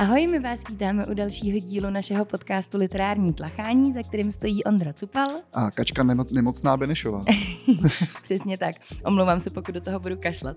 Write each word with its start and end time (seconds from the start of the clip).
Ahoj, 0.00 0.26
my 0.26 0.38
vás 0.38 0.64
vítáme 0.68 1.06
u 1.06 1.14
dalšího 1.14 1.58
dílu 1.58 1.90
našeho 1.90 2.24
podcastu 2.24 2.78
Literární 2.78 3.32
tlachání, 3.32 3.92
za 3.92 4.02
kterým 4.02 4.32
stojí 4.32 4.64
Ondra 4.64 4.92
Cupal. 4.92 5.28
A 5.52 5.70
Kačka 5.70 6.04
nemo- 6.04 6.34
nemocná 6.34 6.76
Benešová. 6.76 7.22
Přesně 8.22 8.58
tak. 8.58 8.74
Omlouvám 9.04 9.40
se, 9.40 9.50
pokud 9.50 9.72
do 9.74 9.80
toho 9.80 10.00
budu 10.00 10.16
kašlat. 10.16 10.56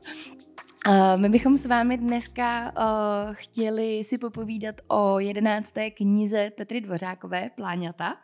Uh, 0.88 1.18
my 1.18 1.29
bychom 1.29 1.58
s 1.58 1.66
vámi 1.66 1.98
dneska 1.98 2.71
uh, 2.78 3.33
chtěli 3.33 4.03
si 4.03 4.17
popovídat 4.17 4.76
o 4.87 5.19
jedenácté 5.19 5.91
knize 5.91 6.51
Petry 6.57 6.81
Dvořákové, 6.81 7.49
Pláňata, 7.55 8.15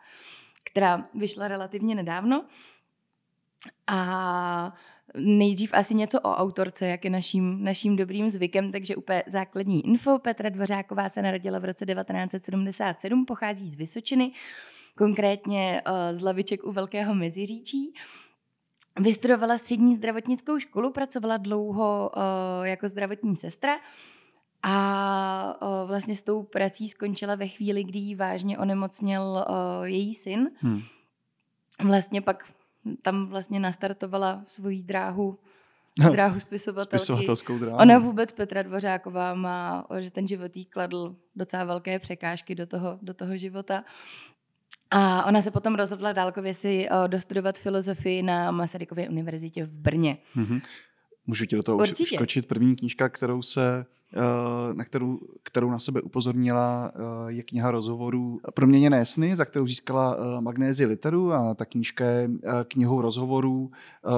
která 0.72 1.02
vyšla 1.14 1.48
relativně 1.48 1.94
nedávno. 1.94 2.44
A 3.86 4.72
Nejdřív 5.14 5.70
asi 5.74 5.94
něco 5.94 6.20
o 6.20 6.34
autorce, 6.34 6.86
jak 6.86 7.04
je 7.04 7.10
naším, 7.10 7.64
naším 7.64 7.96
dobrým 7.96 8.30
zvykem, 8.30 8.72
takže 8.72 8.96
úplně 8.96 9.22
základní 9.26 9.86
info. 9.86 10.18
Petra 10.18 10.48
Dvořáková 10.48 11.08
se 11.08 11.22
narodila 11.22 11.58
v 11.58 11.64
roce 11.64 11.86
1977, 11.86 13.26
pochází 13.26 13.70
z 13.70 13.74
Vysočiny, 13.74 14.32
konkrétně 14.96 15.82
uh, 15.86 16.18
z 16.18 16.20
Laviček 16.22 16.64
u 16.64 16.72
Velkého 16.72 17.14
Meziříčí. 17.14 17.94
Vystudovala 19.00 19.58
střední 19.58 19.96
zdravotnickou 19.96 20.58
školu, 20.58 20.92
pracovala 20.92 21.36
dlouho 21.36 22.10
uh, 22.16 22.22
jako 22.66 22.88
zdravotní 22.88 23.36
sestra 23.36 23.72
a 24.62 25.56
uh, 25.62 25.88
vlastně 25.88 26.16
s 26.16 26.22
tou 26.22 26.42
prací 26.42 26.88
skončila 26.88 27.34
ve 27.34 27.48
chvíli, 27.48 27.84
kdy 27.84 28.14
vážně 28.14 28.58
onemocněl 28.58 29.46
její 29.84 30.14
syn. 30.14 30.50
Hmm. 30.60 30.80
Vlastně 31.84 32.22
pak 32.22 32.44
tam 33.02 33.26
vlastně 33.26 33.60
nastartovala 33.60 34.44
svoji 34.48 34.82
dráhu 34.82 35.38
dráhu 36.12 36.40
spisovatelky. 36.40 37.04
Spisovatelskou 37.04 37.58
dráhu. 37.58 37.76
Ona 37.76 37.98
vůbec, 37.98 38.32
Petra 38.32 38.62
Dvořáková, 38.62 39.34
má, 39.34 39.86
že 39.98 40.10
ten 40.10 40.28
život 40.28 40.56
jí 40.56 40.64
kladl 40.64 41.16
docela 41.36 41.64
velké 41.64 41.98
překážky 41.98 42.54
do 42.54 42.66
toho, 42.66 42.98
do 43.02 43.14
toho 43.14 43.36
života. 43.36 43.84
A 44.90 45.24
ona 45.24 45.42
se 45.42 45.50
potom 45.50 45.74
rozhodla 45.74 46.12
dálkově 46.12 46.54
si 46.54 46.88
dostudovat 47.06 47.58
filozofii 47.58 48.22
na 48.22 48.50
Masarykově 48.50 49.08
univerzitě 49.08 49.64
v 49.64 49.78
Brně. 49.78 50.18
Mm-hmm. 50.36 50.60
Můžu 51.26 51.46
ti 51.46 51.56
do 51.56 51.62
toho 51.62 51.78
Určitě. 51.78 52.02
už 52.02 52.08
skočit. 52.14 52.46
První 52.46 52.76
knížka, 52.76 53.08
kterou 53.08 53.42
se 53.42 53.86
Eh, 54.16 54.74
na 54.74 54.84
kterou, 54.84 55.18
kterou 55.42 55.70
na 55.70 55.78
sebe 55.78 56.00
upozornila, 56.00 56.92
eh, 56.94 57.32
je 57.32 57.42
kniha 57.42 57.70
rozhovorů 57.70 58.40
Proměněné 58.54 59.04
sny, 59.04 59.36
za 59.36 59.44
kterou 59.44 59.66
získala 59.66 60.16
eh, 60.16 60.40
magnézi 60.40 60.86
literu 60.86 61.32
a 61.32 61.54
ta 61.54 61.64
knížka 61.64 62.04
je 62.04 62.30
knihou 62.68 63.00
rozhovorů 63.00 63.70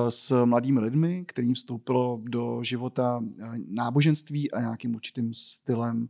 s 0.09 0.45
mladými 0.45 0.81
lidmi, 0.81 1.25
kterým 1.29 1.55
vstoupilo 1.55 2.21
do 2.23 2.63
života 2.63 3.25
náboženství 3.69 4.51
a 4.51 4.61
nějakým 4.61 4.95
určitým 4.95 5.35
stylem 5.35 6.09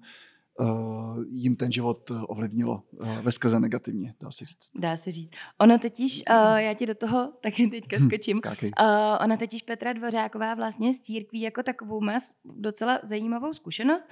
uh, 0.61 1.25
jim 1.31 1.57
ten 1.57 1.73
život 1.73 2.11
eh, 2.11 2.15
ovlivnilo 2.15 2.83
uh, 2.93 3.19
ve 3.21 3.33
skrze 3.33 3.61
negativně, 3.61 4.15
dá 4.21 4.31
se 4.31 4.45
říct. 4.45 4.71
Dá 4.75 4.97
se 4.97 5.11
říct. 5.11 5.31
Ono 5.59 5.79
totiž, 5.79 6.23
uh, 6.31 6.57
já 6.57 6.75
ti 6.75 6.87
do 6.87 6.95
toho 6.95 7.33
taky 7.43 7.67
teďka 7.67 7.97
skočím, 7.99 8.37
uh, 8.37 8.87
ona 9.25 9.37
totiž 9.37 9.63
Petra 9.63 9.93
Dvořáková 9.93 10.55
vlastně 10.55 10.93
z 10.93 11.01
církví 11.01 11.41
jako 11.41 11.63
takovou 11.63 12.01
má 12.01 12.19
docela 12.45 13.01
zajímavou 13.03 13.53
zkušenost, 13.53 14.05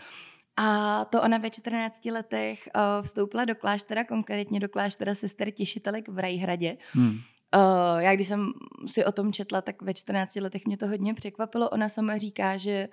a 0.56 1.05
to 1.05 1.22
ona 1.22 1.38
ve 1.38 1.50
14 1.50 2.05
letech 2.05 2.68
uh, 2.74 3.02
vstoupila 3.02 3.44
do 3.44 3.55
kláštera, 3.55 4.05
konkrétně 4.05 4.61
do 4.61 4.68
kláštera 4.68 5.14
sester 5.14 5.50
Těšitelek 5.50 6.08
v 6.08 6.18
Rajhradě. 6.18 6.77
Hmm. 6.92 7.11
Uh, 7.11 7.98
já 7.98 8.14
když 8.14 8.28
jsem 8.28 8.52
si 8.86 9.05
o 9.05 9.12
tom 9.12 9.33
četla, 9.33 9.61
tak 9.61 9.83
ve 9.83 9.94
14 9.94 10.36
letech 10.36 10.66
mě 10.66 10.77
to 10.77 10.88
hodně 10.88 11.14
překvapilo. 11.14 11.70
Ona 11.70 11.88
sama 11.88 12.16
říká, 12.16 12.56
že 12.56 12.88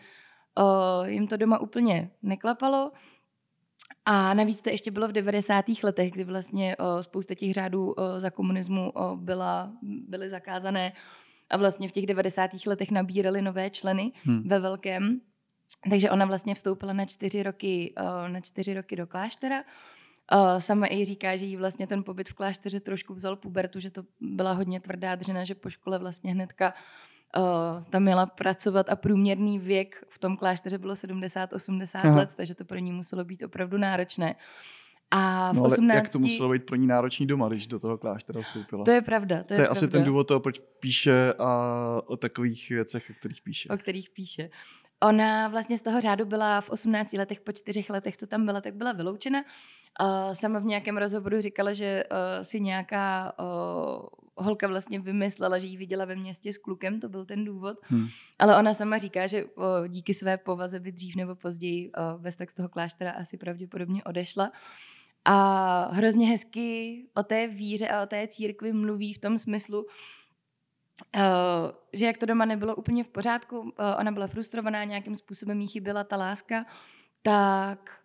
uh, 0.60 1.08
jim 1.08 1.28
to 1.28 1.38
doma 1.38 1.60
úplně 1.60 2.12
neklapalo, 2.22 2.92
a 4.10 4.34
navíc 4.34 4.62
to 4.62 4.70
ještě 4.70 4.92
bylo 4.92 5.08
v 5.08 5.12
90. 5.12 5.66
letech, 5.84 6.12
kdy 6.12 6.24
vlastně 6.24 6.76
o, 6.78 7.04
spousta 7.04 7.36
těch 7.36 7.54
řádů 7.54 7.92
o, 7.92 8.20
za 8.20 8.30
komunismu 8.30 8.90
o, 8.90 9.18
byla, 9.18 9.72
byly 9.82 10.30
zakázané 10.30 10.94
a 11.50 11.58
vlastně 11.58 11.88
v 11.88 11.92
těch 11.92 12.06
90. 12.06 12.52
letech 12.66 12.92
nabírali 12.92 13.42
nové 13.42 13.70
členy 13.70 14.12
hmm. 14.24 14.44
ve 14.50 14.60
velkém. 14.60 15.22
Takže 15.90 16.12
ona 16.12 16.26
vlastně 16.26 16.56
vstoupila 16.56 16.94
na 16.94 17.06
čtyři 17.06 17.44
roky, 17.44 17.94
na 18.28 18.42
čtyři 18.42 18.74
roky 18.74 18.96
do 18.96 19.08
kláštera. 19.08 19.64
Sama 20.60 20.88
i 20.88 21.06
říká, 21.06 21.38
že 21.38 21.46
jí 21.46 21.58
vlastně 21.58 21.88
ten 21.88 22.04
pobyt 22.04 22.30
v 22.30 22.34
klášteře 22.34 22.80
trošku 22.80 23.14
vzal 23.14 23.36
pubertu, 23.36 23.80
že 23.80 23.90
to 23.90 24.04
byla 24.22 24.52
hodně 24.52 24.80
tvrdá 24.80 25.16
dřina, 25.16 25.44
že 25.44 25.56
po 25.56 25.70
škole 25.70 26.00
vlastně 26.00 26.32
hnedka 26.32 26.70
uh, 26.70 26.76
tam 27.90 28.04
měla 28.04 28.26
pracovat 28.26 28.90
a 28.90 28.96
průměrný 28.96 29.60
věk 29.60 30.06
v 30.10 30.20
tom 30.20 30.38
klášteře 30.38 30.78
bylo 30.78 30.94
70-80 30.94 32.16
let, 32.16 32.30
takže 32.36 32.56
to 32.56 32.66
pro 32.66 32.78
ní 32.78 32.92
muselo 32.92 33.24
být 33.24 33.44
opravdu 33.44 33.78
náročné. 33.78 34.36
A 35.12 35.52
v 35.52 35.56
no, 35.56 35.64
18... 35.64 35.96
jak 35.96 36.10
to 36.10 36.20
muselo 36.20 36.50
být 36.50 36.66
pro 36.66 36.76
ní 36.76 36.88
náročný 36.88 37.28
doma, 37.28 37.50
když 37.50 37.68
do 37.68 37.80
toho 37.80 37.98
kláštera 37.98 38.42
vstoupila? 38.42 38.86
To 38.86 38.92
je 38.92 39.02
pravda. 39.02 39.38
To, 39.38 39.48
to 39.48 39.54
je, 39.54 39.60
je 39.60 39.68
asi 39.68 39.88
ten 39.88 40.04
důvod 40.04 40.28
toho, 40.28 40.40
proč 40.40 40.60
píše 40.80 41.34
a 41.40 42.02
o 42.06 42.18
takových 42.18 42.70
věcech, 42.70 43.10
o 43.10 43.14
kterých 43.20 43.42
píše. 43.42 43.70
O 43.70 43.78
kterých 43.78 44.10
píše. 44.10 44.50
Ona 45.04 45.48
vlastně 45.48 45.78
z 45.78 45.82
toho 45.82 46.02
řádu 46.02 46.26
byla 46.26 46.62
v 46.62 46.70
18 46.70 47.14
letech, 47.14 47.40
po 47.40 47.52
čtyřech 47.52 47.90
letech, 47.90 48.18
co 48.18 48.28
tam 48.28 48.46
byla, 48.46 48.62
tak 48.62 48.76
byla 48.76 48.92
vyloučena. 48.92 49.44
Uh, 50.02 50.34
sama 50.34 50.60
v 50.60 50.66
nějakém 50.66 50.98
rozhovoru 50.98 51.42
říkala, 51.42 51.74
že 51.74 52.04
uh, 52.12 52.44
si 52.44 52.60
nějaká 52.60 53.34
uh, 53.40 54.06
holka 54.38 54.68
vlastně 54.68 55.00
vymyslela, 55.00 55.60
že 55.60 55.66
ji 55.66 55.78
viděla 55.78 56.06
ve 56.06 56.16
městě 56.16 56.54
s 56.54 56.58
klukem, 56.58 57.00
to 57.00 57.10
byl 57.10 57.26
ten 57.26 57.46
důvod. 57.46 57.78
Hmm. 57.84 58.08
Ale 58.40 58.58
ona 58.58 58.74
sama 58.74 58.98
říká, 58.98 59.28
že 59.28 59.46
o, 59.46 59.88
díky 59.88 60.14
své 60.14 60.38
povaze 60.38 60.80
by 60.80 60.92
dřív 60.92 61.16
nebo 61.16 61.36
později 61.36 61.92
o, 61.92 62.18
Vestak 62.18 62.52
z 62.52 62.54
toho 62.54 62.70
kláštera 62.70 63.12
asi 63.12 63.38
pravděpodobně 63.38 64.04
odešla. 64.04 64.52
A 65.26 65.90
hrozně 65.92 66.28
hezky 66.28 67.04
o 67.16 67.24
té 67.24 67.48
víře 67.48 67.88
a 67.88 68.04
o 68.04 68.06
té 68.06 68.28
církvi 68.28 68.74
mluví 68.74 69.14
v 69.14 69.20
tom 69.20 69.38
smyslu, 69.38 69.86
Uh, 71.16 71.22
že 71.94 72.06
jak 72.06 72.18
to 72.18 72.26
doma 72.26 72.46
nebylo 72.46 72.76
úplně 72.76 73.04
v 73.04 73.10
pořádku, 73.10 73.60
uh, 73.60 73.70
ona 74.00 74.12
byla 74.12 74.28
frustrovaná, 74.28 74.84
nějakým 74.84 75.16
způsobem 75.16 75.62
jí 75.62 75.68
chyběla 75.68 76.04
ta 76.04 76.16
láska, 76.16 76.66
tak 77.22 78.02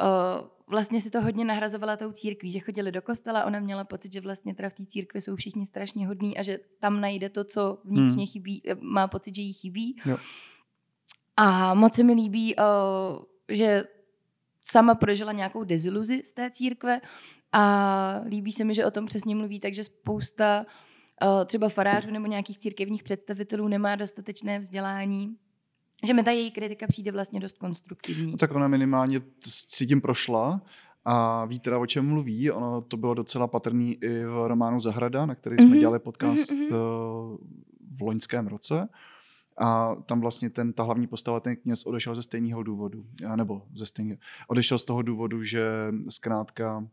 uh, 0.00 0.48
vlastně 0.70 1.00
si 1.00 1.10
to 1.10 1.20
hodně 1.20 1.44
nahrazovala 1.44 1.96
tou 1.96 2.12
církví, 2.12 2.52
že 2.52 2.60
chodili 2.60 2.92
do 2.92 3.02
kostela, 3.02 3.44
ona 3.44 3.60
měla 3.60 3.84
pocit, 3.84 4.12
že 4.12 4.20
vlastně 4.20 4.54
teda 4.54 4.70
v 4.70 4.74
té 4.74 4.86
církvi 4.86 5.20
jsou 5.20 5.36
všichni 5.36 5.66
strašně 5.66 6.06
hodní 6.06 6.36
a 6.36 6.42
že 6.42 6.58
tam 6.78 7.00
najde 7.00 7.28
to, 7.28 7.44
co 7.44 7.78
vnitřně 7.84 8.22
hmm. 8.22 8.26
chybí, 8.26 8.62
eh, 8.66 8.74
má 8.80 9.08
pocit, 9.08 9.34
že 9.34 9.42
jí 9.42 9.52
chybí. 9.52 9.96
Jo. 10.04 10.16
A 11.36 11.74
moc 11.74 11.94
se 11.94 12.02
mi 12.02 12.12
líbí, 12.12 12.56
uh, 12.56 12.64
že 13.48 13.84
sama 14.62 14.94
prožila 14.94 15.32
nějakou 15.32 15.64
deziluzi 15.64 16.22
z 16.24 16.32
té 16.32 16.50
církve 16.50 17.00
a 17.52 18.20
líbí 18.26 18.52
se 18.52 18.64
mi, 18.64 18.74
že 18.74 18.86
o 18.86 18.90
tom 18.90 19.06
přesně 19.06 19.34
mluví, 19.34 19.60
takže 19.60 19.84
spousta 19.84 20.66
uh, 21.22 21.44
třeba 21.44 21.68
farářů 21.68 22.10
nebo 22.10 22.26
nějakých 22.26 22.58
církevních 22.58 23.02
představitelů 23.02 23.68
nemá 23.68 23.96
dostatečné 23.96 24.58
vzdělání 24.58 25.36
že 26.06 26.14
mi 26.14 26.22
ta 26.22 26.30
její 26.30 26.50
kritika 26.50 26.86
přijde 26.86 27.12
vlastně 27.12 27.40
dost 27.40 27.58
konstruktivní. 27.58 28.32
No, 28.32 28.38
tak 28.38 28.54
ona 28.54 28.68
minimálně 28.68 29.20
si 29.44 29.86
tím 29.86 30.00
prošla 30.00 30.62
a 31.04 31.44
ví 31.44 31.60
teda, 31.60 31.78
o 31.78 31.86
čem 31.86 32.08
mluví. 32.08 32.50
Ono 32.50 32.80
to 32.80 32.96
bylo 32.96 33.14
docela 33.14 33.46
patrný 33.46 33.94
i 33.94 34.24
v 34.24 34.46
románu 34.46 34.80
Zahrada, 34.80 35.26
na 35.26 35.34
který 35.34 35.56
jsme 35.56 35.66
mm-hmm. 35.76 35.80
dělali 35.80 35.98
podcast 35.98 36.52
mm-hmm. 36.52 37.38
v 37.96 38.02
loňském 38.02 38.46
roce. 38.46 38.88
A 39.58 39.94
tam 40.06 40.20
vlastně 40.20 40.50
ten, 40.50 40.72
ta 40.72 40.82
hlavní 40.82 41.06
postava, 41.06 41.40
ten 41.40 41.56
kněz, 41.56 41.86
odešel 41.86 42.14
ze 42.14 42.22
stejného 42.22 42.62
důvodu. 42.62 43.06
Nebo 43.36 43.62
ze 43.74 43.86
stejného. 43.86 44.18
Odešel 44.48 44.78
z 44.78 44.84
toho 44.84 45.02
důvodu, 45.02 45.44
že 45.44 45.62
zkrátka 46.08 46.86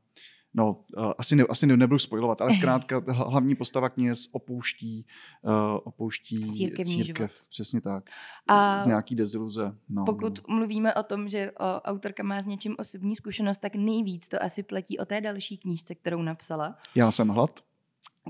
no, 0.54 0.84
uh, 0.98 1.12
asi, 1.18 1.36
ne, 1.36 1.44
asi 1.50 1.68
ne, 1.68 1.78
nebudu 1.78 2.00
spojovat, 2.00 2.42
ale 2.42 2.54
zkrátka 2.54 3.04
hlavní 3.08 3.56
postava 3.56 3.90
kněz 3.90 4.30
opouští, 4.32 5.06
uh, 5.42 5.52
opouští 5.84 6.52
Církevní 6.52 7.04
církev. 7.04 7.32
Život. 7.32 7.48
Přesně 7.50 7.82
tak. 7.82 8.10
A 8.48 8.80
z 8.80 8.86
nějaký 8.86 9.16
deziluze. 9.16 9.76
No, 9.90 10.06
pokud 10.06 10.48
no. 10.48 10.56
mluvíme 10.56 10.94
o 10.94 11.04
tom, 11.04 11.30
že 11.30 11.52
o, 11.52 11.82
autorka 11.82 12.24
má 12.24 12.42
s 12.42 12.46
něčím 12.46 12.76
osobní 12.80 13.16
zkušenost, 13.16 13.58
tak 13.58 13.76
nejvíc 13.76 14.28
to 14.28 14.44
asi 14.44 14.64
platí 14.64 15.00
o 15.00 15.06
té 15.06 15.22
další 15.22 15.58
knížce, 15.58 15.96
kterou 15.96 16.22
napsala. 16.22 16.76
Já 16.96 17.12
jsem 17.12 17.28
hlad. 17.28 17.60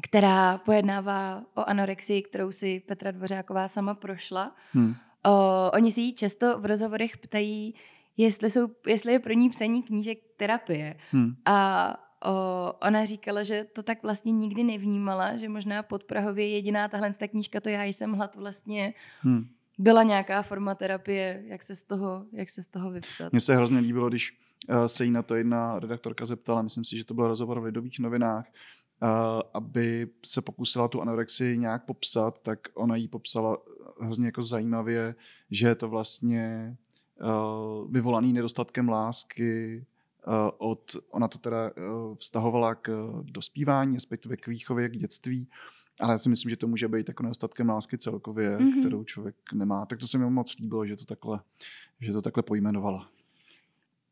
Která 0.01 0.57
pojednává 0.57 1.43
o 1.55 1.69
anorexii, 1.69 2.21
kterou 2.21 2.51
si 2.51 2.79
Petra 2.87 3.11
Dvořáková 3.11 3.67
sama 3.67 3.93
prošla. 3.93 4.55
Hmm. 4.71 4.95
O, 5.25 5.71
oni 5.73 5.91
si 5.91 6.01
jí 6.01 6.13
často 6.13 6.59
v 6.59 6.65
rozhovorech 6.65 7.17
ptají, 7.17 7.75
jestli, 8.17 8.51
jsou, 8.51 8.67
jestli 8.87 9.11
je 9.11 9.19
pro 9.19 9.33
ní 9.33 9.49
psaní 9.49 9.83
knížek 9.83 10.19
terapie. 10.37 10.97
Hmm. 11.11 11.35
A 11.45 12.06
O, 12.27 12.73
ona 12.87 13.05
říkala, 13.05 13.43
že 13.43 13.67
to 13.73 13.83
tak 13.83 14.03
vlastně 14.03 14.31
nikdy 14.31 14.63
nevnímala, 14.63 15.37
že 15.37 15.49
možná 15.49 15.83
pod 15.83 16.03
Prahově 16.03 16.49
jediná 16.49 16.87
tahle 16.87 17.13
ta 17.13 17.27
knížka, 17.27 17.61
to 17.61 17.69
já 17.69 17.83
jsem 17.83 18.11
hlad 18.13 18.35
vlastně 18.35 18.93
hmm. 19.21 19.47
byla 19.77 20.03
nějaká 20.03 20.41
forma 20.41 20.75
terapie, 20.75 21.43
jak 21.47 21.63
se 21.63 21.75
z 21.75 21.81
toho, 21.81 22.25
jak 22.31 22.49
se 22.49 22.61
z 22.61 22.67
toho 22.67 22.91
vypsat. 22.91 23.31
Mně 23.31 23.41
se 23.41 23.55
hrozně 23.55 23.79
líbilo, 23.79 24.09
když 24.09 24.39
uh, 24.69 24.85
se 24.85 25.05
jí 25.05 25.11
na 25.11 25.23
to 25.23 25.35
jedna 25.35 25.79
redaktorka 25.79 26.25
zeptala, 26.25 26.61
myslím 26.61 26.83
si, 26.83 26.97
že 26.97 27.05
to 27.05 27.13
byl 27.13 27.27
rozhovor 27.27 27.59
v 27.59 27.63
Lidových 27.63 27.99
novinách, 27.99 28.45
uh, 29.01 29.09
aby 29.53 30.07
se 30.25 30.41
pokusila 30.41 30.87
tu 30.87 31.01
anorexii 31.01 31.57
nějak 31.57 31.85
popsat, 31.85 32.39
tak 32.41 32.59
ona 32.73 32.95
jí 32.95 33.07
popsala 33.07 33.57
hrozně 34.01 34.25
jako 34.25 34.41
zajímavě, 34.41 35.15
že 35.51 35.67
je 35.67 35.75
to 35.75 35.89
vlastně 35.89 36.75
vyvolaný 37.89 38.33
nedostatkem 38.33 38.89
lásky, 38.89 39.85
od, 40.57 40.95
ona 41.11 41.27
to 41.27 41.37
teda 41.37 41.71
vztahovala 42.15 42.75
k 42.75 43.09
dospívání, 43.23 43.95
respektive 43.95 44.37
k 44.37 44.47
výchově, 44.47 44.89
k 44.89 44.97
dětství, 44.97 45.47
ale 45.99 46.13
já 46.13 46.17
si 46.17 46.29
myslím, 46.29 46.49
že 46.49 46.57
to 46.57 46.67
může 46.67 46.87
být 46.87 47.07
jako 47.07 47.23
nedostatkem 47.23 47.69
lásky 47.69 47.97
celkově, 47.97 48.57
mm-hmm. 48.57 48.79
kterou 48.79 49.03
člověk 49.03 49.35
nemá. 49.53 49.85
Tak 49.85 49.99
to 49.99 50.07
se 50.07 50.17
mi 50.17 50.29
moc 50.29 50.57
líbilo, 50.57 50.85
že 50.85 50.95
to 50.95 51.05
takhle, 51.05 51.39
že 52.01 52.13
to 52.13 52.21
takhle 52.21 52.43
pojmenovala. 52.43 53.09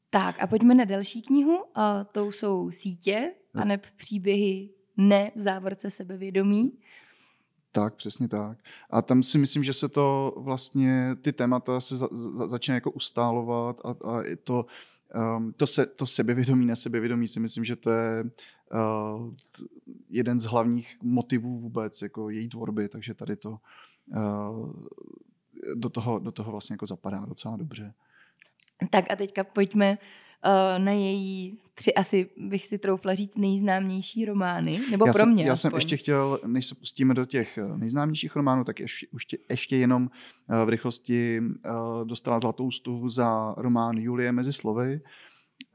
Tak 0.09 0.41
a 0.41 0.47
pojďme 0.47 0.75
na 0.75 0.85
další 0.85 1.21
knihu. 1.21 1.63
A 1.75 2.03
to 2.03 2.31
jsou 2.31 2.71
sítě, 2.71 3.33
no. 3.53 3.61
aneb 3.61 3.85
příběhy 3.95 4.69
ne 4.97 5.31
v 5.35 5.41
závorce 5.41 5.91
sebevědomí. 5.91 6.73
Tak, 7.71 7.95
přesně 7.95 8.27
tak. 8.27 8.57
A 8.89 9.01
tam 9.01 9.23
si 9.23 9.37
myslím, 9.37 9.63
že 9.63 9.73
se 9.73 9.89
to 9.89 10.33
vlastně, 10.37 11.15
ty 11.21 11.33
témata 11.33 11.81
se 11.81 11.97
za, 11.97 12.07
za, 12.11 12.47
začíná 12.47 12.75
jako 12.75 12.91
ustálovat 12.91 13.81
a, 13.85 13.89
a 13.89 14.23
to, 14.43 14.65
um, 15.13 15.53
to, 15.53 15.67
se, 15.67 15.85
to 15.85 16.05
sebevědomí, 16.05 16.65
nesebevědomí 16.65 17.27
si 17.27 17.39
myslím, 17.39 17.65
že 17.65 17.75
to 17.75 17.91
je 17.91 18.23
uh, 18.23 19.33
jeden 20.09 20.39
z 20.39 20.43
hlavních 20.43 20.97
motivů 21.03 21.59
vůbec 21.59 22.01
jako 22.01 22.29
její 22.29 22.49
tvorby, 22.49 22.89
takže 22.89 23.13
tady 23.13 23.35
to 23.35 23.57
uh, 24.07 24.73
do 25.75 25.89
toho, 25.89 26.19
do 26.19 26.31
toho 26.31 26.51
vlastně 26.51 26.73
jako 26.73 26.85
zapadá 26.85 27.25
docela 27.25 27.57
dobře. 27.57 27.93
Tak 28.89 29.05
a 29.11 29.15
teďka 29.15 29.43
pojďme 29.43 29.97
na 30.77 30.91
její 30.91 31.57
tři 31.75 31.93
asi 31.93 32.29
bych 32.37 32.67
si 32.67 32.77
troufla 32.77 33.15
říct 33.15 33.37
nejznámější 33.37 34.25
romány, 34.25 34.79
nebo 34.91 35.07
já 35.07 35.13
pro 35.13 35.25
mě 35.25 35.37
jsem, 35.37 35.47
Já 35.47 35.55
jsem 35.55 35.75
ještě 35.75 35.97
chtěl, 35.97 36.39
než 36.45 36.65
se 36.65 36.75
pustíme 36.75 37.13
do 37.13 37.25
těch 37.25 37.57
eh, 37.57 37.77
nejznámějších 37.77 38.35
románů, 38.35 38.63
tak 38.63 38.79
ještě, 38.79 39.07
ještě, 39.13 39.37
ještě 39.49 39.77
jenom 39.77 40.03
uh, 40.03 40.65
v 40.65 40.69
rychlosti 40.69 41.41
dostala 42.03 42.39
zlatou 42.39 42.71
stuhu 42.71 43.09
za 43.09 43.53
román 43.57 43.97
Julie 43.97 44.31
mezi 44.31 44.53
slovy. 44.53 45.01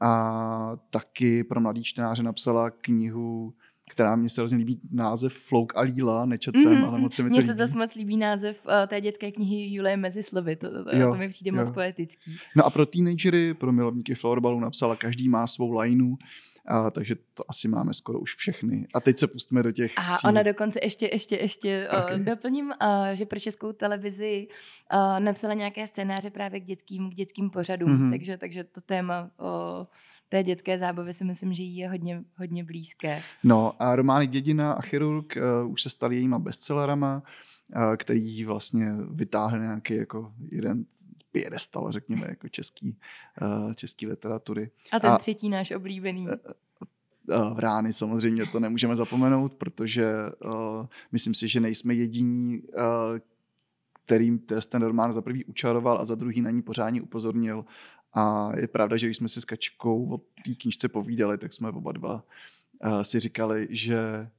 A 0.01 0.77
taky 0.89 1.43
pro 1.43 1.61
mladý 1.61 1.83
čtenáře 1.83 2.23
napsala 2.23 2.69
knihu 2.69 3.53
která 3.91 4.15
mě 4.15 4.29
se 4.29 4.41
hrozně 4.41 4.57
líbí 4.57 4.79
název 4.91 5.33
Flouk 5.33 5.73
a 5.75 5.81
Líla, 5.81 6.25
nečet 6.25 6.57
jsem, 6.57 6.73
mm-hmm. 6.73 6.87
ale 6.87 6.99
moc 6.99 7.13
se 7.13 7.23
mi 7.23 7.29
to 7.29 7.35
Mně 7.35 7.45
se 7.45 7.53
zase 7.53 7.77
moc 7.77 7.95
líbí 7.95 8.17
název 8.17 8.65
uh, 8.65 8.73
té 8.87 9.01
dětské 9.01 9.31
knihy 9.31 9.75
Julie 9.75 9.97
mezi 9.97 10.23
slovy, 10.23 10.55
to, 10.55 10.83
to, 10.83 10.97
jo, 10.97 11.11
to 11.11 11.17
mi 11.17 11.29
přijde 11.29 11.49
jo. 11.49 11.55
moc 11.55 11.71
poetický. 11.71 12.35
No 12.55 12.65
a 12.65 12.69
pro 12.69 12.85
teenagery, 12.85 13.53
pro 13.53 13.71
milovníky 13.71 14.15
florbalu 14.15 14.59
napsala 14.59 14.95
Každý 14.95 15.29
má 15.29 15.47
svou 15.47 15.71
lajnu, 15.71 16.17
a, 16.65 16.89
takže 16.89 17.15
to 17.33 17.43
asi 17.49 17.67
máme 17.67 17.93
skoro 17.93 18.19
už 18.19 18.35
všechny. 18.35 18.87
A 18.93 18.99
teď 18.99 19.17
se 19.17 19.27
pustíme 19.27 19.63
do 19.63 19.71
těch. 19.71 19.93
A 19.97 20.29
ona 20.29 20.43
dokonce 20.43 20.79
ještě, 20.83 21.09
ještě, 21.11 21.35
ještě 21.35 21.89
okay. 22.03 22.19
uh, 22.19 22.25
doplním, 22.25 22.65
uh, 22.65 23.07
že 23.13 23.25
pro 23.25 23.39
českou 23.39 23.73
televizi 23.73 24.47
uh, 24.93 25.19
napsala 25.19 25.53
nějaké 25.53 25.87
scénáře 25.87 26.29
právě 26.29 26.59
k 26.59 26.65
dětským, 26.65 27.11
k 27.11 27.15
dětským 27.15 27.49
pořadům. 27.49 27.89
Mm-hmm. 27.89 28.11
Takže, 28.11 28.37
takže 28.37 28.63
to 28.63 28.81
téma 28.81 29.31
uh, 29.39 29.85
té 30.31 30.43
dětské 30.43 30.79
zábavy 30.79 31.13
si 31.13 31.23
myslím, 31.25 31.53
že 31.53 31.63
jí 31.63 31.77
je 31.77 31.89
hodně, 31.89 32.23
hodně 32.37 32.63
blízké. 32.63 33.21
No 33.43 33.81
a 33.81 33.95
romány 33.95 34.27
Dědina 34.27 34.73
a 34.73 34.81
Chirurg 34.81 35.37
uh, 35.37 35.71
už 35.71 35.81
se 35.81 35.89
staly 35.89 36.15
jejíma 36.15 36.39
bestsellerama, 36.39 37.23
uh, 37.75 37.95
který 37.95 38.45
vlastně 38.45 38.93
vytáhl 39.09 39.59
nějaký 39.59 39.95
jako 39.95 40.33
jeden 40.51 40.85
pědestal, 41.31 41.91
řekněme, 41.91 42.25
jako 42.29 42.49
český, 42.49 42.97
uh, 43.41 43.73
český 43.73 44.07
literatury. 44.07 44.71
A 44.91 44.99
ten 44.99 45.09
a, 45.09 45.17
třetí 45.17 45.49
náš 45.49 45.71
oblíbený. 45.71 46.27
Uh, 46.27 47.59
Rány 47.59 47.93
samozřejmě 47.93 48.45
to 48.45 48.59
nemůžeme 48.59 48.95
zapomenout, 48.95 49.55
protože 49.55 50.13
uh, 50.45 50.85
myslím 51.11 51.33
si, 51.33 51.47
že 51.47 51.59
nejsme 51.59 51.93
jediní, 51.93 52.61
uh, 52.61 53.19
kterým 54.05 54.39
ten 54.69 54.81
román 54.81 55.13
za 55.13 55.21
prvý 55.21 55.45
učaroval 55.45 55.97
a 56.01 56.05
za 56.05 56.15
druhý 56.15 56.41
na 56.41 56.49
ní 56.49 56.61
pořádně 56.61 57.01
upozornil 57.01 57.65
a 58.13 58.51
je 58.57 58.67
pravda, 58.67 58.97
že 58.97 59.07
když 59.07 59.17
jsme 59.17 59.27
si 59.27 59.41
s 59.41 59.45
Kačkou 59.45 60.13
o 60.13 60.17
té 60.17 60.55
knížce 60.61 60.89
povídali, 60.89 61.37
tak 61.37 61.53
jsme 61.53 61.69
oba 61.69 61.91
dva 61.91 62.13
uh, 62.85 63.01
si 63.01 63.19
říkali, 63.19 63.67
že 63.69 64.29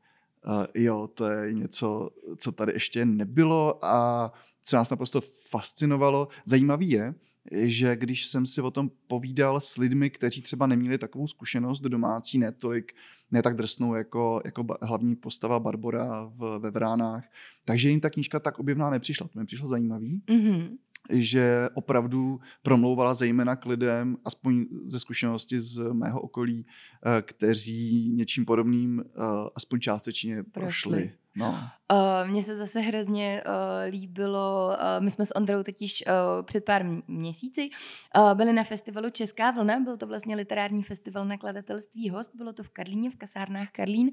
uh, 0.47 0.65
jo, 0.75 1.09
to 1.15 1.27
je 1.27 1.53
něco, 1.53 2.11
co 2.37 2.53
tady 2.53 2.73
ještě 2.73 3.05
nebylo 3.05 3.85
a 3.85 4.33
co 4.63 4.77
nás 4.77 4.91
naprosto 4.91 5.21
fascinovalo. 5.21 6.29
Zajímavý 6.45 6.91
je, 6.91 7.15
že 7.53 7.97
když 7.97 8.27
jsem 8.27 8.47
si 8.47 8.61
o 8.61 8.71
tom 8.71 8.91
povídal 9.07 9.61
s 9.61 9.77
lidmi, 9.77 10.11
kteří 10.11 10.43
třeba 10.43 10.67
neměli 10.67 10.99
takovou 10.99 11.27
zkušenost 11.27 11.81
do 11.81 11.89
domácí, 11.89 12.39
ne 12.39 12.53
tolik, 12.53 12.93
ne 13.31 13.43
tak 13.43 13.57
drsnou 13.57 13.95
jako, 13.95 14.41
jako 14.45 14.67
hlavní 14.83 15.17
postava 15.17 15.61
Barbora 15.61 16.31
v, 16.37 16.59
ve 16.59 16.71
Vránách, 16.71 17.25
takže 17.65 17.89
jim 17.89 18.01
ta 18.01 18.11
knížka 18.11 18.41
tak 18.41 18.59
objevná 18.59 18.91
nepřišla. 18.91 19.29
To 19.29 19.39
mi 19.39 19.47
přišlo 19.47 19.67
zajímavý. 19.67 20.23
Mm-hmm 20.29 20.77
že 21.11 21.69
opravdu 21.75 22.41
promlouvala 22.63 23.15
zejména 23.15 23.57
k 23.57 23.67
lidem, 23.67 24.17
aspoň 24.25 24.65
ze 24.87 24.99
zkušenosti 24.99 25.61
z 25.61 25.93
mého 25.93 26.21
okolí, 26.21 26.67
eh, 26.67 27.23
kteří 27.23 28.13
něčím 28.13 28.45
podobným 28.45 29.05
eh, 29.07 29.23
aspoň 29.57 29.81
částečně 29.81 30.43
prošli. 30.43 30.91
prošli. 30.91 31.23
No. 31.37 31.59
Uh, 31.93 32.31
mně 32.31 32.43
se 32.43 32.57
zase 32.57 32.81
hrozně 32.81 33.43
uh, 33.47 33.53
líbilo, 33.91 34.69
uh, 34.69 35.05
my 35.05 35.11
jsme 35.11 35.27
s 35.27 35.37
Ondrou 35.37 35.63
totiž 35.63 36.05
uh, 36.07 36.47
před 36.47 36.65
pár 36.65 36.85
měsíci 37.09 37.71
uh, 38.17 38.35
byli 38.35 38.53
na 38.53 38.65
festivalu 38.65 39.11
Česká 39.11 39.51
vlna, 39.51 39.81
byl 39.81 39.97
to 39.97 40.07
vlastně 40.07 40.37
literární 40.37 40.83
festival 40.83 41.25
nakladatelství 41.25 42.11
Host, 42.11 42.31
bylo 42.35 42.53
to 42.53 42.63
v 42.63 42.71
Karlíně, 42.71 43.11
v 43.11 43.17
kasárnách 43.17 43.69
Karlín. 43.71 44.11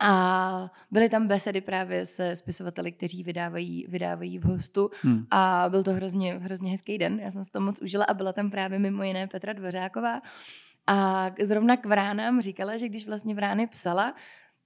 A 0.00 0.70
byly 0.90 1.08
tam 1.08 1.26
besedy 1.26 1.60
právě 1.60 2.06
se 2.06 2.36
spisovateli, 2.36 2.92
kteří 2.92 3.22
vydávají, 3.22 3.86
vydávají 3.88 4.38
v 4.38 4.44
hostu 4.44 4.90
hmm. 5.02 5.26
a 5.30 5.66
byl 5.68 5.82
to 5.82 5.92
hrozně, 5.92 6.34
hrozně 6.34 6.70
hezký 6.70 6.98
den, 6.98 7.20
já 7.20 7.30
jsem 7.30 7.44
si 7.44 7.50
to 7.50 7.60
moc 7.60 7.82
užila 7.82 8.04
a 8.04 8.14
byla 8.14 8.32
tam 8.32 8.50
právě 8.50 8.78
mimo 8.78 9.02
jiné 9.02 9.26
Petra 9.26 9.52
Dvořáková 9.52 10.20
a 10.86 11.30
zrovna 11.42 11.76
k 11.76 11.86
Vránám 11.86 12.40
říkala, 12.40 12.76
že 12.76 12.88
když 12.88 13.06
vlastně 13.06 13.34
Vrány 13.34 13.66
psala, 13.66 14.14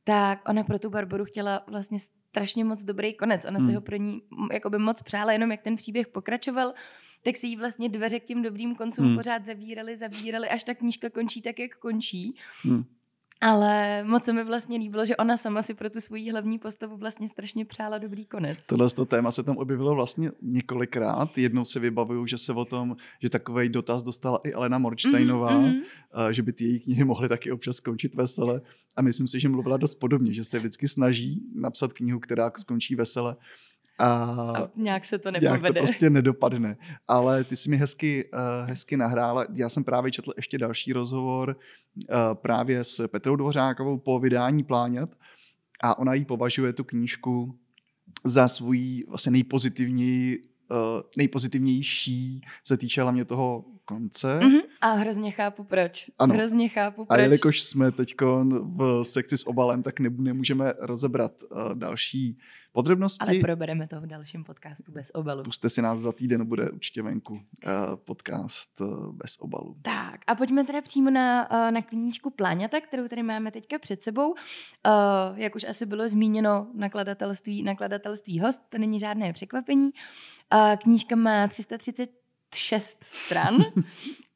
tak 0.04 0.48
ona 0.48 0.64
pro 0.64 0.78
tu 0.78 0.90
Barboru 0.90 1.24
chtěla 1.24 1.64
vlastně 1.66 1.98
strašně 1.98 2.64
moc 2.64 2.82
dobrý 2.82 3.14
konec. 3.14 3.44
Ona 3.44 3.58
hmm. 3.58 3.68
si 3.68 3.74
ho 3.74 3.80
pro 3.80 3.96
ní 3.96 4.22
jakoby 4.52 4.78
moc 4.78 5.02
přála, 5.02 5.32
jenom 5.32 5.50
jak 5.50 5.62
ten 5.62 5.76
příběh 5.76 6.08
pokračoval, 6.08 6.74
tak 7.22 7.36
si 7.36 7.46
jí 7.46 7.56
vlastně 7.56 7.88
dveře 7.88 8.20
k 8.20 8.24
těm 8.24 8.42
dobrým 8.42 8.74
koncům 8.74 9.04
hmm. 9.04 9.16
pořád 9.16 9.44
zavíraly, 9.44 9.96
zavíraly, 9.96 10.48
až 10.48 10.64
ta 10.64 10.74
knížka 10.74 11.10
končí 11.10 11.42
tak, 11.42 11.58
jak 11.58 11.70
končí. 11.78 12.36
Hmm. 12.64 12.84
Ale 13.44 14.04
moc 14.04 14.24
se 14.24 14.32
mi 14.32 14.44
vlastně 14.44 14.78
líbilo, 14.78 15.06
že 15.06 15.16
ona 15.16 15.36
sama 15.36 15.62
si 15.62 15.74
pro 15.74 15.90
tu 15.90 16.00
svoji 16.00 16.30
hlavní 16.30 16.58
postavu 16.58 16.96
vlastně 16.96 17.28
strašně 17.28 17.64
přála 17.64 17.98
dobrý 17.98 18.26
konec. 18.26 18.66
Tohle 18.66 18.90
to 18.90 19.04
téma 19.04 19.30
se 19.30 19.42
tam 19.42 19.56
objevilo 19.56 19.94
vlastně 19.94 20.30
několikrát. 20.42 21.38
Jednou 21.38 21.64
si 21.64 21.80
vybavuju, 21.80 22.26
že 22.26 22.38
se 22.38 22.52
o 22.52 22.64
tom, 22.64 22.96
že 23.22 23.30
takový 23.30 23.68
dotaz 23.68 24.02
dostala 24.02 24.40
i 24.44 24.52
Elena 24.52 24.78
Morčtajnová, 24.78 25.58
mm-hmm. 25.58 25.82
že 26.30 26.42
by 26.42 26.52
ty 26.52 26.64
její 26.64 26.80
knihy 26.80 27.04
mohly 27.04 27.28
taky 27.28 27.52
občas 27.52 27.76
skončit 27.76 28.14
vesele. 28.14 28.60
A 28.96 29.02
myslím 29.02 29.28
si, 29.28 29.40
že 29.40 29.48
mluvila 29.48 29.76
dost 29.76 29.94
podobně, 29.94 30.32
že 30.32 30.44
se 30.44 30.58
vždycky 30.58 30.88
snaží 30.88 31.42
napsat 31.54 31.92
knihu, 31.92 32.20
která 32.20 32.52
skončí 32.56 32.94
vesele. 32.94 33.36
A, 33.98 34.06
a 34.06 34.68
nějak 34.76 35.04
se 35.04 35.18
to 35.18 35.30
nepovede. 35.30 35.60
Nějak 35.60 35.74
to 35.74 35.78
prostě 35.78 36.10
nedopadne. 36.10 36.76
Ale 37.08 37.44
ty 37.44 37.56
jsi 37.56 37.70
mi 37.70 37.76
hezky, 37.76 38.24
uh, 38.32 38.68
hezky 38.68 38.96
nahrála. 38.96 39.46
Já 39.54 39.68
jsem 39.68 39.84
právě 39.84 40.12
četl 40.12 40.32
ještě 40.36 40.58
další 40.58 40.92
rozhovor 40.92 41.56
uh, 41.56 42.16
právě 42.34 42.84
s 42.84 43.08
Petrou 43.08 43.36
Dvořákovou 43.36 43.98
po 43.98 44.18
vydání 44.20 44.64
Plánět 44.64 45.10
a 45.82 45.98
ona 45.98 46.14
jí 46.14 46.24
považuje 46.24 46.72
tu 46.72 46.84
knížku 46.84 47.58
za 48.24 48.48
svůj 48.48 49.04
vlastně 49.08 49.32
nejpozitivněji, 49.32 50.42
uh, 50.70 51.00
nejpozitivnější, 51.16 52.40
se 52.64 52.76
týče 52.76 53.02
hlavně 53.02 53.24
toho 53.24 53.64
konce. 53.84 54.40
Mm-hmm. 54.42 54.60
A 54.84 54.92
hrozně 54.92 55.30
chápu 55.30 55.64
proč. 55.64 56.10
Ano. 56.18 56.34
Hrozně 56.34 56.68
chápu 56.68 57.04
proč. 57.04 57.18
A 57.18 57.22
jelikož 57.22 57.62
jsme 57.62 57.92
teď 57.92 58.14
v 58.60 59.02
sekci 59.04 59.36
s 59.36 59.46
obalem, 59.46 59.82
tak 59.82 60.00
nemůžeme 60.00 60.72
rozebrat 60.78 61.32
uh, 61.42 61.74
další 61.74 62.38
podrobnosti. 62.72 63.30
Ale 63.30 63.38
probereme 63.38 63.88
to 63.88 64.00
v 64.00 64.06
dalším 64.06 64.44
podcastu 64.44 64.92
bez 64.92 65.10
obalu. 65.14 65.42
Puste 65.42 65.68
si 65.68 65.82
nás 65.82 65.98
za 65.98 66.12
týden, 66.12 66.46
bude 66.46 66.70
určitě 66.70 67.02
venku 67.02 67.34
uh, 67.34 67.40
podcast 67.96 68.80
uh, 68.80 69.12
bez 69.12 69.36
obalu. 69.40 69.76
Tak 69.82 70.20
a 70.26 70.34
pojďme 70.34 70.64
teda 70.64 70.82
přímo 70.82 71.10
na, 71.10 71.50
uh, 71.50 71.70
na 71.70 71.82
knížku 71.82 72.30
Pláňata, 72.30 72.80
kterou 72.80 73.08
tady 73.08 73.22
máme 73.22 73.50
teďka 73.50 73.78
před 73.78 74.02
sebou. 74.02 74.30
Uh, 74.30 74.36
jak 75.34 75.54
už 75.54 75.64
asi 75.64 75.86
bylo 75.86 76.08
zmíněno, 76.08 76.66
nakladatelství, 76.74 77.62
nakladatelství 77.62 78.40
host, 78.40 78.62
to 78.68 78.78
není 78.78 78.98
žádné 78.98 79.32
překvapení. 79.32 79.90
Uh, 80.54 80.76
knížka 80.76 81.16
má 81.16 81.48
336 81.48 82.98
stran. 83.04 83.56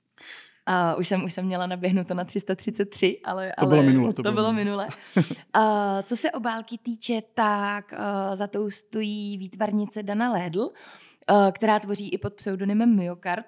A 0.70 0.94
už 0.94 1.08
jsem, 1.08 1.24
už 1.24 1.34
jsem 1.34 1.46
měla 1.46 1.66
naběhnuto 1.66 2.14
na 2.14 2.24
333, 2.24 3.20
ale... 3.24 3.52
To 3.58 3.66
ale 3.66 3.70
bylo 3.70 3.82
minule. 3.82 4.12
To, 4.12 4.22
to 4.22 4.32
bylo 4.32 4.52
minule. 4.52 4.86
uh, 5.16 5.22
co 6.02 6.16
se 6.16 6.30
obálky 6.30 6.78
týče, 6.78 7.22
tak 7.34 7.92
uh, 7.92 8.36
za 8.36 8.46
tou 8.46 8.70
stojí 8.70 9.38
výtvarnice 9.38 10.02
Dana 10.02 10.32
Lédl, 10.32 10.60
uh, 10.60 11.50
která 11.52 11.78
tvoří 11.78 12.08
i 12.08 12.18
pod 12.18 12.34
pseudonymem 12.34 12.96
Myokard. 12.96 13.46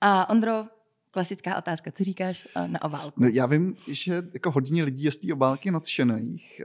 A 0.00 0.30
Ondro, 0.30 0.64
klasická 1.10 1.58
otázka, 1.58 1.92
co 1.92 2.04
říkáš 2.04 2.48
uh, 2.56 2.68
na 2.68 2.82
obálku? 2.82 3.22
No, 3.22 3.28
já 3.28 3.46
vím, 3.46 3.76
že 3.88 4.22
jako 4.34 4.50
hodně 4.50 4.84
lidí 4.84 5.04
je 5.04 5.12
z 5.12 5.16
té 5.16 5.32
obálky 5.32 5.70
nadšených, 5.70 6.62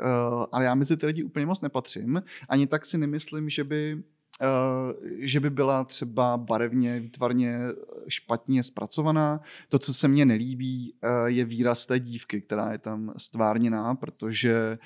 ale 0.51 0.65
já 0.65 0.75
mezi 0.75 0.97
ty 0.97 1.05
lidi 1.05 1.23
úplně 1.23 1.45
moc 1.45 1.61
nepatřím. 1.61 2.23
Ani 2.49 2.67
tak 2.67 2.85
si 2.85 2.97
nemyslím, 2.97 3.49
že 3.49 3.63
by 3.63 4.03
že 5.19 5.39
by 5.39 5.49
byla 5.49 5.83
třeba 5.83 6.37
barevně, 6.37 6.99
výtvarně 6.99 7.57
špatně 8.07 8.63
zpracovaná. 8.63 9.41
To, 9.69 9.79
co 9.79 9.93
se 9.93 10.07
mně 10.07 10.25
nelíbí, 10.25 10.93
je 11.25 11.45
výraz 11.45 11.85
té 11.85 11.99
dívky, 11.99 12.41
která 12.41 12.71
je 12.71 12.77
tam 12.77 13.13
stvárněná, 13.17 13.95
protože 13.95 14.77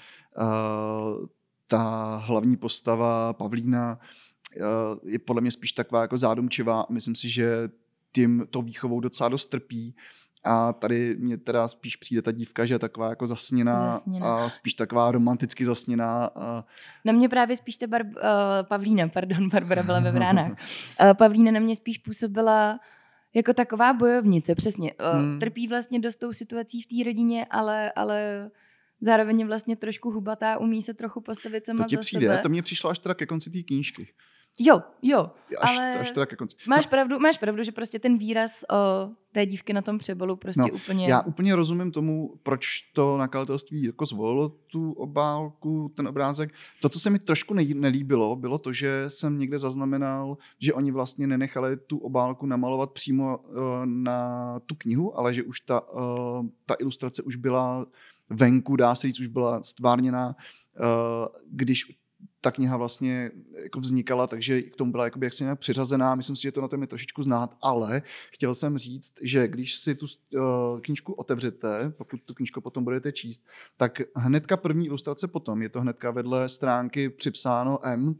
ta 1.68 2.16
hlavní 2.26 2.58
postava 2.58 3.34
Pavlína 3.34 4.00
je 5.04 5.20
podle 5.20 5.42
mě 5.42 5.52
spíš 5.52 5.72
taková 5.72 6.02
jako 6.02 6.18
zádumčivá. 6.18 6.86
Myslím 6.90 7.16
si, 7.16 7.30
že 7.30 7.70
tím 8.12 8.48
to 8.50 8.62
výchovou 8.62 9.00
docela 9.00 9.30
dost 9.30 9.46
trpí. 9.46 9.96
A 10.44 10.74
tady 10.74 11.16
mě 11.20 11.38
teda 11.38 11.68
spíš 11.68 11.96
přijde 11.96 12.22
ta 12.22 12.32
dívka, 12.32 12.66
že 12.66 12.74
je 12.74 12.80
taková 12.80 13.10
jako 13.10 13.28
zasněná, 13.28 13.94
zasněná. 13.94 14.46
a 14.46 14.50
spíš 14.50 14.74
taková 14.74 15.12
romanticky 15.12 15.66
zasněná. 15.66 16.26
A... 16.26 16.66
Na 17.06 17.14
mě 17.14 17.30
právě 17.30 17.58
spíš 17.58 17.78
ta 17.78 17.86
Bar- 17.86 18.08
uh, 18.08 18.68
Pavlína, 18.68 19.08
pardon, 19.08 19.50
Barbara 19.50 19.84
byla 19.84 20.00
ve 20.00 20.12
vránách. 20.12 20.52
uh, 20.52 21.14
Pavlína 21.14 21.52
na 21.52 21.60
mě 21.60 21.76
spíš 21.76 21.98
působila 21.98 22.80
jako 23.34 23.54
taková 23.54 23.94
bojovnice, 23.94 24.56
přesně. 24.56 24.94
Uh, 24.94 25.20
hmm. 25.20 25.40
Trpí 25.40 25.68
vlastně 25.68 26.00
dost 26.00 26.16
tou 26.16 26.34
situací 26.34 26.82
v 26.82 26.88
té 26.88 27.10
rodině, 27.10 27.46
ale, 27.50 27.92
ale 27.92 28.50
zároveň 29.02 29.40
je 29.40 29.46
vlastně 29.46 29.76
trošku 29.76 30.12
hubatá, 30.12 30.58
umí 30.58 30.82
se 30.82 30.94
trochu 30.94 31.22
postavit 31.22 31.66
sama 31.66 31.84
to 31.84 31.96
za 31.96 32.02
přijde, 32.02 32.28
sebe. 32.28 32.38
to 32.38 32.50
mně 32.50 32.62
přišlo 32.62 32.90
až 32.90 33.00
teda 33.00 33.16
ke 33.16 33.26
konci 33.26 33.50
té 33.50 33.64
knížky. 33.64 34.14
Jo, 34.60 34.82
jo. 35.02 35.32
Až, 35.60 35.80
ale 35.80 36.00
až 36.00 36.12
teda 36.12 36.26
ke 36.26 36.36
konci. 36.36 36.56
Máš, 36.68 36.86
no. 36.86 36.90
pravdu, 36.90 37.20
máš 37.20 37.38
pravdu, 37.38 37.64
že 37.64 37.72
prostě 37.72 38.00
ten 38.00 38.18
výraz 38.18 38.64
o 38.72 39.10
té 39.32 39.46
dívky 39.46 39.74
na 39.74 39.82
tom 39.82 39.98
přebolu 39.98 40.36
prostě 40.36 40.62
no, 40.62 40.68
úplně... 40.68 41.08
Já 41.08 41.22
úplně 41.22 41.56
rozumím 41.56 41.92
tomu, 41.92 42.34
proč 42.44 42.82
to 42.94 43.18
nakladatelství 43.18 43.84
jako 43.84 44.06
zvolilo 44.06 44.50
tu 44.50 44.92
obálku, 44.92 45.92
ten 45.96 46.08
obrázek. 46.08 46.54
To, 46.82 46.90
co 46.90 47.00
se 47.00 47.10
mi 47.10 47.20
trošku 47.20 47.54
nelíbilo, 47.54 48.36
bylo 48.36 48.60
to, 48.60 48.74
že 48.74 49.06
jsem 49.08 49.40
někde 49.40 49.60
zaznamenal, 49.60 50.38
že 50.60 50.74
oni 50.74 50.92
vlastně 50.92 51.28
nenechali 51.28 51.78
tu 51.78 51.98
obálku 51.98 52.46
namalovat 52.46 52.92
přímo 52.92 53.38
uh, 53.38 53.56
na 53.86 54.60
tu 54.66 54.76
knihu, 54.76 55.20
ale 55.20 55.34
že 55.34 55.44
už 55.44 55.60
ta, 55.60 55.94
uh, 55.94 56.46
ta 56.66 56.76
ilustrace 56.80 57.24
už 57.24 57.36
byla 57.36 57.86
venku, 58.30 58.76
dá 58.76 58.96
se 58.96 59.08
říct, 59.08 59.20
už 59.20 59.28
byla 59.28 59.64
stvárněná, 59.64 60.28
uh, 60.28 61.28
když 61.52 62.03
ta 62.44 62.52
kniha 62.52 62.78
vlastně 62.78 63.32
jako 63.64 63.80
vznikala, 63.80 64.28
takže 64.28 64.62
k 64.62 64.76
tomu 64.76 64.92
byla 64.92 65.04
jakoby 65.04 65.26
jaksi 65.26 65.46
přiřazená. 65.56 66.16
Myslím 66.16 66.36
si, 66.36 66.42
že 66.42 66.52
to 66.52 66.62
na 66.62 66.68
tom 66.68 66.82
je 66.82 66.88
trošičku 66.88 67.24
znát, 67.24 67.58
ale 67.62 68.02
chtěl 68.32 68.54
jsem 68.54 68.78
říct, 68.78 69.14
že 69.22 69.48
když 69.48 69.76
si 69.76 69.96
tu 69.96 70.06
uh, 70.06 70.80
knížku 70.80 71.14
otevřete, 71.14 71.94
pokud 71.98 72.22
tu 72.26 72.34
knížku 72.34 72.62
potom 72.62 72.84
budete 72.84 73.12
číst, 73.12 73.48
tak 73.78 74.02
hnedka 74.16 74.58
první 74.58 74.88
ilustrace 74.88 75.28
potom, 75.28 75.62
je 75.62 75.70
to 75.70 75.82
hnedka 75.82 76.12
vedle 76.12 76.50
stránky 76.50 77.10
připsáno 77.10 77.80
M. 77.84 78.16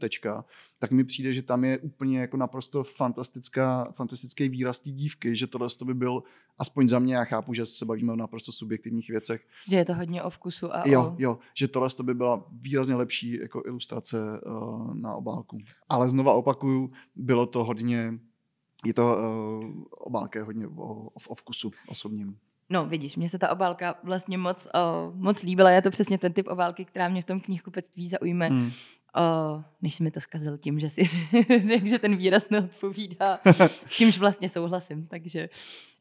tak 0.84 0.92
mi 0.92 1.04
přijde, 1.04 1.32
že 1.32 1.42
tam 1.42 1.64
je 1.64 1.78
úplně 1.78 2.18
jako 2.18 2.36
naprosto 2.36 2.84
fantastická, 2.84 3.92
fantastický 3.92 4.48
výraz 4.48 4.78
té 4.78 4.90
dívky, 4.90 5.36
že 5.36 5.46
tohle 5.46 5.68
to 5.78 5.84
by 5.84 5.94
byl, 5.94 6.22
aspoň 6.58 6.88
za 6.88 6.98
mě, 6.98 7.14
já 7.14 7.24
chápu, 7.24 7.54
že 7.54 7.66
se 7.66 7.84
bavíme 7.84 8.12
o 8.12 8.16
naprosto 8.16 8.52
subjektivních 8.52 9.08
věcech. 9.08 9.46
Že 9.68 9.76
je 9.76 9.84
to 9.84 9.94
hodně 9.94 10.22
o 10.22 10.30
vkusu 10.30 10.74
a 10.74 10.82
Jo, 10.86 11.02
o... 11.02 11.16
jo, 11.18 11.38
že 11.54 11.68
tohle 11.68 11.88
to 11.90 12.02
by 12.02 12.14
byla 12.14 12.44
výrazně 12.52 12.94
lepší 12.94 13.38
jako 13.40 13.62
ilustrace 13.66 14.18
uh, 14.46 14.94
na 14.94 15.14
obálku. 15.14 15.58
Ale 15.88 16.08
znova 16.08 16.32
opakuju, 16.32 16.90
bylo 17.16 17.46
to 17.46 17.64
hodně, 17.64 18.18
je 18.86 18.94
to 18.94 19.16
uh, 19.16 19.84
obálka 19.90 20.38
je 20.38 20.44
hodně 20.44 20.66
o, 20.66 20.70
o, 20.72 21.10
o 21.28 21.34
vkusu 21.34 21.70
osobním. 21.88 22.36
No, 22.70 22.86
vidíš, 22.86 23.16
mně 23.16 23.28
se 23.28 23.38
ta 23.38 23.52
obálka 23.52 23.94
vlastně 24.02 24.38
moc, 24.38 24.68
uh, 24.74 25.16
moc 25.16 25.42
líbila. 25.42 25.70
Je 25.70 25.82
to 25.82 25.90
přesně 25.90 26.18
ten 26.18 26.32
typ 26.32 26.46
obálky, 26.48 26.84
která 26.84 27.08
mě 27.08 27.22
v 27.22 27.24
tom 27.24 27.40
knihkupectví 27.40 28.08
zaujme. 28.08 28.48
Hmm. 28.48 28.70
Uh, 29.16 29.62
než 29.82 29.94
si 29.94 30.02
mi 30.02 30.10
to 30.10 30.20
zkazil 30.20 30.58
tím, 30.58 30.80
že 30.80 30.90
si 30.90 31.04
řekl, 31.68 31.86
že 31.86 31.98
ten 31.98 32.16
výraz 32.16 32.50
neodpovídá, 32.50 33.38
s 33.44 33.86
čímž 33.88 34.18
vlastně 34.18 34.48
souhlasím, 34.48 35.06
takže... 35.06 35.48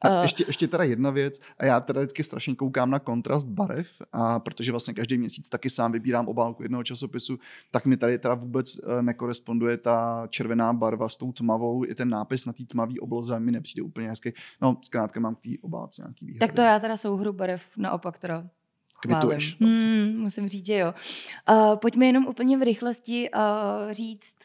Uh... 0.05 0.11
A 0.11 0.21
ještě, 0.21 0.43
ještě 0.47 0.67
teda 0.67 0.83
jedna 0.83 1.11
věc, 1.11 1.39
a 1.57 1.65
já 1.65 1.79
teda 1.79 2.01
vždycky 2.01 2.23
strašně 2.23 2.55
koukám 2.55 2.89
na 2.89 2.99
kontrast 2.99 3.47
barev, 3.47 3.87
a 4.13 4.39
protože 4.39 4.71
vlastně 4.71 4.93
každý 4.93 5.17
měsíc 5.17 5.49
taky 5.49 5.69
sám 5.69 5.91
vybírám 5.91 6.27
obálku 6.27 6.63
jednoho 6.63 6.83
časopisu, 6.83 7.39
tak 7.71 7.85
mi 7.85 7.97
tady 7.97 8.19
teda 8.19 8.33
vůbec 8.33 8.79
eh, 8.79 9.01
nekoresponduje 9.01 9.77
ta 9.77 10.27
červená 10.29 10.73
barva 10.73 11.09
s 11.09 11.17
tou 11.17 11.31
tmavou, 11.31 11.85
i 11.85 11.95
ten 11.95 12.09
nápis 12.09 12.45
na 12.45 12.53
té 12.53 12.63
tmavé 12.63 12.93
obloze 13.01 13.39
mi 13.39 13.51
nepřijde 13.51 13.81
úplně 13.81 14.09
hezky. 14.09 14.33
No, 14.61 14.77
zkrátka 14.81 15.19
mám 15.19 15.35
k 15.35 15.41
té 15.41 15.49
obálce 15.61 16.01
nějaký 16.01 16.25
výhrady. 16.25 16.39
Tak 16.47 16.55
to 16.55 16.61
já 16.61 16.79
teda 16.79 16.97
souhru 16.97 17.33
barev 17.33 17.65
naopak 17.77 18.19
teda 18.19 18.49
kvituješ. 19.07 19.59
Hmm, 19.59 20.17
musím 20.17 20.49
říct, 20.49 20.65
že 20.65 20.77
jo. 20.77 20.93
Uh, 21.49 21.75
pojďme 21.75 22.05
jenom 22.05 22.27
úplně 22.27 22.57
v 22.57 22.61
rychlosti 22.61 23.29
uh, 23.31 23.91
říct 23.91 24.35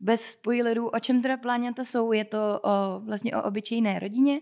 bez 0.00 0.20
spoilerů, 0.20 0.88
o 0.88 1.00
čem 1.00 1.22
teda 1.22 1.36
pláňata 1.36 1.84
jsou. 1.84 2.12
Je 2.12 2.24
to 2.24 2.60
uh, 2.64 3.06
vlastně 3.06 3.36
o 3.36 3.42
obyčejné 3.42 3.98
rodině. 3.98 4.40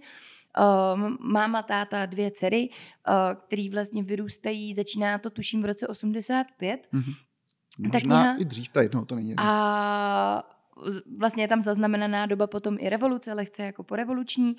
Uh, 0.58 1.10
máma, 1.20 1.62
táta, 1.62 2.06
dvě 2.06 2.30
dcery, 2.30 2.68
uh, 2.68 3.14
který 3.46 3.70
vlastně 3.70 4.02
vyrůstají, 4.02 4.74
začíná 4.74 5.18
to 5.18 5.30
tuším 5.30 5.62
v 5.62 5.64
roce 5.64 5.86
85. 5.86 6.88
Mm-hmm. 6.92 7.14
Možná 7.78 7.92
tak 7.92 8.02
kniha, 8.02 8.36
i 8.38 8.44
dřív, 8.44 8.68
ta 8.68 8.82
jedno, 8.82 9.04
to 9.04 9.14
není. 9.14 9.34
A 9.36 10.42
vlastně 11.18 11.44
je 11.44 11.48
tam 11.48 11.62
zaznamenaná 11.62 12.26
doba 12.26 12.46
potom 12.46 12.76
i 12.80 12.88
revoluce, 12.88 13.32
lehce 13.32 13.62
jako 13.62 13.82
porevoluční. 13.82 14.56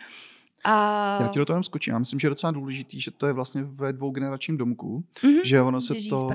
A... 0.64 1.18
Já 1.22 1.28
ti 1.28 1.40
do 1.40 1.46
toho 1.46 1.56
jenom 1.56 1.64
skočím. 1.64 1.92
Já 1.92 2.00
myslím, 2.00 2.20
že 2.20 2.26
je 2.26 2.30
docela 2.30 2.52
důležitý, 2.52 3.02
že 3.02 3.12
to 3.12 3.28
je 3.28 3.34
vlastně 3.34 3.64
ve 3.64 3.94
dvougeneračním 3.94 4.58
domku, 4.58 5.04
mm-hmm. 5.24 5.42
že 5.44 5.62
ono 5.62 5.82
se 5.82 6.00
že 6.00 6.10
to... 6.10 6.30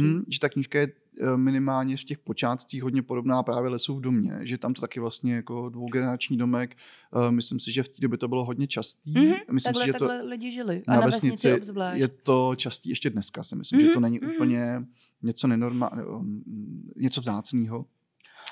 Hm, 0.00 0.24
že 0.28 0.40
ta 0.40 0.48
knížka 0.48 0.78
je 0.78 0.88
eh, 1.20 1.36
minimálně 1.36 1.96
v 1.96 2.04
těch 2.04 2.18
počátcích 2.18 2.82
hodně 2.82 3.02
podobná 3.02 3.42
právě 3.42 3.70
lesu 3.70 3.94
v 3.94 4.00
domě, 4.00 4.38
že 4.40 4.58
tam 4.58 4.74
to 4.74 4.80
taky 4.80 5.00
vlastně 5.00 5.34
jako 5.34 5.68
dvougenerační 5.68 6.36
domek, 6.36 6.76
uh, 7.10 7.30
myslím 7.30 7.60
si, 7.60 7.72
že 7.72 7.82
v 7.82 7.88
té 7.88 8.00
době 8.00 8.18
to 8.18 8.28
bylo 8.28 8.44
hodně 8.44 8.66
častý. 8.66 9.14
Mm-hmm, 9.14 9.36
myslím 9.50 9.74
takhle, 9.74 9.84
si, 9.84 9.86
že 9.86 9.98
to 9.98 10.26
lidi 10.28 10.50
žili. 10.50 10.82
A 10.86 10.92
na, 10.92 11.00
na 11.00 11.06
vesnici, 11.06 11.30
vesnici 11.30 11.60
obzvlášť. 11.60 12.00
je 12.00 12.08
to 12.08 12.52
častý 12.56 12.88
ještě 12.88 13.10
dneska, 13.10 13.44
si 13.44 13.56
myslím, 13.56 13.80
mm-hmm, 13.80 13.86
že 13.86 13.92
to 13.92 14.00
není 14.00 14.20
mm-hmm. 14.20 14.34
úplně 14.34 14.84
něco 15.22 15.46
nenormálního, 15.46 16.24
něco 16.96 17.20
vzácného. 17.20 17.86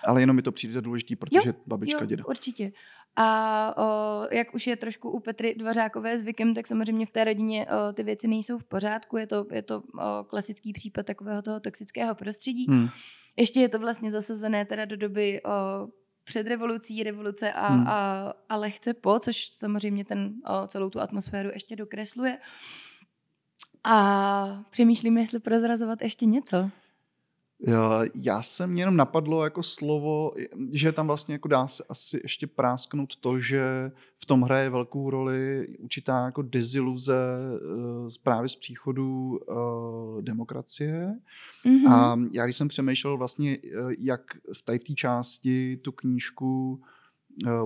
Ale 0.06 0.22
jenom 0.22 0.36
mi 0.36 0.42
to 0.42 0.52
přijde 0.52 0.80
důležitý, 0.80 1.16
protože 1.16 1.48
jo, 1.48 1.54
babička, 1.66 2.00
jo, 2.00 2.06
děda. 2.06 2.24
určitě. 2.26 2.72
A 3.16 3.74
o, 3.76 4.26
jak 4.30 4.54
už 4.54 4.66
je 4.66 4.76
trošku 4.76 5.10
u 5.10 5.20
Petry 5.20 5.54
Dvořákové 5.54 6.18
zvykem, 6.18 6.54
tak 6.54 6.66
samozřejmě 6.66 7.06
v 7.06 7.10
té 7.10 7.24
rodině 7.24 7.66
o, 7.66 7.92
ty 7.92 8.02
věci 8.02 8.28
nejsou 8.28 8.58
v 8.58 8.64
pořádku. 8.64 9.16
Je 9.16 9.26
to, 9.26 9.46
je 9.52 9.62
to 9.62 9.78
o, 9.78 10.24
klasický 10.24 10.72
případ 10.72 11.06
takového 11.06 11.42
toho 11.42 11.60
toxického 11.60 12.14
prostředí. 12.14 12.66
Hmm. 12.68 12.88
Ještě 13.36 13.60
je 13.60 13.68
to 13.68 13.78
vlastně 13.78 14.10
zasazené 14.10 14.64
teda 14.64 14.84
do 14.84 14.96
doby 14.96 15.42
o, 15.42 15.50
před 16.24 16.46
revolucí, 16.46 17.02
revoluce 17.02 17.52
a, 17.52 17.72
hmm. 17.72 17.88
a, 17.88 18.32
a 18.48 18.56
lehce 18.56 18.94
po, 18.94 19.18
což 19.18 19.50
samozřejmě 19.52 20.04
ten, 20.04 20.32
o, 20.46 20.66
celou 20.66 20.90
tu 20.90 21.00
atmosféru 21.00 21.50
ještě 21.52 21.76
dokresluje. 21.76 22.38
A 23.84 24.64
přemýšlím, 24.70 25.18
jestli 25.18 25.40
prozrazovat 25.40 26.02
ještě 26.02 26.26
něco. 26.26 26.70
Já 28.14 28.42
jsem 28.42 28.78
jenom 28.78 28.96
napadlo 28.96 29.44
jako 29.44 29.62
slovo, 29.62 30.32
že 30.72 30.92
tam 30.92 31.06
vlastně 31.06 31.34
jako 31.34 31.48
dá 31.48 31.68
se 31.68 31.84
asi 31.88 32.20
ještě 32.22 32.46
prásknout 32.46 33.16
to, 33.16 33.40
že 33.40 33.92
v 34.18 34.26
tom 34.26 34.42
hraje 34.42 34.70
velkou 34.70 35.10
roli 35.10 35.68
určitá 35.78 36.24
jako 36.24 36.42
deziluze 36.42 37.14
z 38.06 38.16
eh, 38.16 38.20
právě 38.22 38.48
z 38.48 38.56
příchodu 38.56 39.38
uh, 39.48 40.22
demokracie. 40.22 41.14
Mm-hmm. 41.66 41.92
A 41.92 42.18
já 42.32 42.44
když 42.44 42.56
jsem 42.56 42.68
přemýšlel 42.68 43.16
vlastně, 43.16 43.58
eh, 43.64 43.68
jak 43.98 44.20
v 44.58 44.62
té 44.62 44.78
části 44.78 45.76
tu 45.76 45.92
knížku 45.92 46.80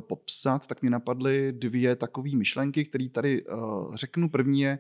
popsat, 0.00 0.66
tak 0.66 0.82
mi 0.82 0.90
napadly 0.90 1.52
dvě 1.52 1.96
takové 1.96 2.30
myšlenky, 2.36 2.84
které 2.84 3.08
tady 3.08 3.44
řeknu. 3.94 4.28
První 4.28 4.60
je, 4.60 4.78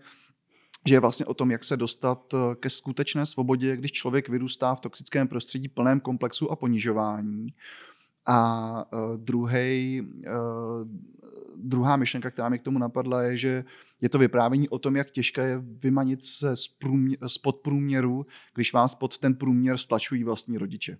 že 0.88 0.94
je 0.94 1.00
vlastně 1.00 1.26
o 1.26 1.34
tom, 1.34 1.50
jak 1.50 1.64
se 1.64 1.76
dostat 1.76 2.34
eh, 2.34 2.54
ke 2.54 2.70
skutečné 2.70 3.26
svobodě, 3.26 3.76
když 3.76 3.92
člověk 3.92 4.28
vyrůstá 4.28 4.74
v 4.74 4.80
toxickém 4.80 5.28
prostředí 5.28 5.68
plném 5.68 6.00
komplexu 6.00 6.50
a 6.50 6.56
ponižování. 6.56 7.54
A 8.26 8.92
uh, 8.92 9.16
druhej, 9.16 10.02
uh, 10.02 10.88
druhá 11.56 11.96
myšlenka, 11.96 12.30
která 12.30 12.48
mi 12.48 12.58
k 12.58 12.62
tomu 12.62 12.78
napadla, 12.78 13.22
je, 13.22 13.36
že 13.38 13.64
je 14.02 14.08
to 14.08 14.18
vyprávění 14.18 14.68
o 14.68 14.78
tom, 14.78 14.96
jak 14.96 15.10
těžké 15.10 15.48
je 15.48 15.58
vymanit 15.58 16.22
se 16.22 16.56
z, 16.56 16.68
průměr, 16.68 17.18
z 17.26 17.38
podprůměru, 17.38 18.26
když 18.54 18.72
vás 18.72 18.94
pod 18.94 19.18
ten 19.18 19.34
průměr 19.34 19.78
stlačují 19.78 20.24
vlastní 20.24 20.58
rodiče. 20.58 20.98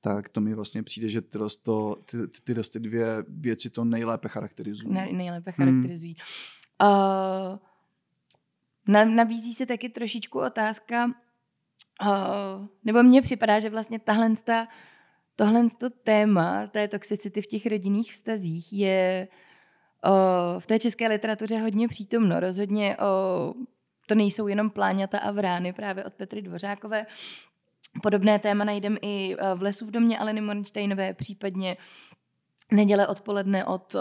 Tak 0.00 0.28
to 0.28 0.40
mi 0.40 0.54
vlastně 0.54 0.82
přijde, 0.82 1.08
že 1.08 1.20
tyhle, 1.20 1.48
to, 1.62 1.96
ty, 2.10 2.28
ty, 2.28 2.40
tyhle 2.44 2.64
ty 2.72 2.80
dvě 2.80 3.24
věci 3.28 3.70
to 3.70 3.84
nejlépe 3.84 4.28
charakterizují. 4.28 4.92
Ne, 4.92 5.08
nejlépe 5.12 5.52
charakterizují. 5.52 6.16
Hmm. 6.80 6.90
Uh 6.90 7.71
Nabízí 8.86 9.54
se 9.54 9.66
taky 9.66 9.88
trošičku 9.88 10.40
otázka, 10.40 11.04
uh, 11.06 12.66
nebo 12.84 13.02
mně 13.02 13.22
připadá, 13.22 13.60
že 13.60 13.70
vlastně 13.70 13.98
tahle 13.98 14.30
ta, 14.44 14.68
tohle 15.36 15.70
to 15.78 15.90
téma 15.90 16.66
té 16.66 16.88
toxicity 16.88 17.42
v 17.42 17.46
těch 17.46 17.66
rodinných 17.66 18.12
vztazích 18.12 18.72
je 18.72 19.28
uh, 20.04 20.60
v 20.60 20.66
té 20.66 20.78
české 20.78 21.08
literatuře 21.08 21.58
hodně 21.58 21.88
přítomno. 21.88 22.40
Rozhodně 22.40 22.96
uh, 22.96 23.64
to 24.06 24.14
nejsou 24.14 24.46
jenom 24.46 24.70
pláňata 24.70 25.18
a 25.18 25.30
vrány 25.30 25.72
právě 25.72 26.04
od 26.04 26.14
Petry 26.14 26.42
Dvořákové, 26.42 27.06
Podobné 28.02 28.38
téma 28.38 28.64
najdeme 28.64 28.98
i 29.02 29.36
v 29.54 29.62
Lesu 29.62 29.86
v 29.86 29.90
domě 29.90 30.18
Aleny 30.18 30.40
Mornsteinové, 30.40 31.14
případně 31.14 31.76
Neděle 32.72 33.06
odpoledne 33.06 33.64
od, 33.64 33.96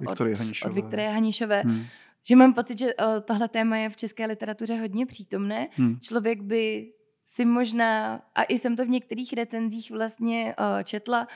Viktorie 0.00 0.34
od, 0.34 0.38
Hanišové. 0.38 0.70
od 0.70 0.74
Viktorie 0.74 1.08
Hanišové. 1.08 1.60
Hmm. 1.60 1.84
Že 2.26 2.36
mám 2.36 2.54
pocit, 2.54 2.78
že 2.78 2.94
tohle 3.24 3.48
téma 3.48 3.76
je 3.76 3.88
v 3.88 3.96
české 3.96 4.26
literatuře 4.26 4.76
hodně 4.76 5.06
přítomné. 5.06 5.68
Hmm. 5.72 6.00
Člověk 6.00 6.42
by 6.42 6.92
si 7.24 7.44
možná, 7.44 8.22
a 8.34 8.42
i 8.42 8.58
jsem 8.58 8.76
to 8.76 8.84
v 8.84 8.88
některých 8.88 9.32
recenzích 9.32 9.90
vlastně 9.90 10.54
četla, 10.84 11.28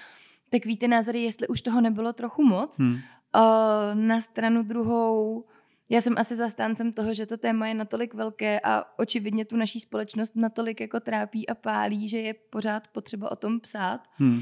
tak 0.50 0.64
víte 0.64 0.88
názory, 0.88 1.22
jestli 1.22 1.48
už 1.48 1.60
toho 1.60 1.80
nebylo 1.80 2.12
trochu 2.12 2.44
moc. 2.44 2.78
Hmm. 2.78 2.98
Na 3.94 4.20
stranu 4.20 4.62
druhou 4.62 5.44
já 5.88 6.00
jsem 6.00 6.14
asi 6.18 6.36
zastáncem 6.36 6.92
toho, 6.92 7.14
že 7.14 7.26
to 7.26 7.36
téma 7.36 7.66
je 7.66 7.74
natolik 7.74 8.14
velké 8.14 8.60
a 8.60 8.84
očividně 8.98 9.44
tu 9.44 9.56
naší 9.56 9.80
společnost 9.80 10.36
natolik 10.36 10.80
jako 10.80 11.00
trápí 11.00 11.48
a 11.48 11.54
pálí, 11.54 12.08
že 12.08 12.18
je 12.18 12.34
pořád 12.34 12.88
potřeba 12.88 13.32
o 13.32 13.36
tom 13.36 13.60
psát. 13.60 14.00
Hmm. 14.12 14.40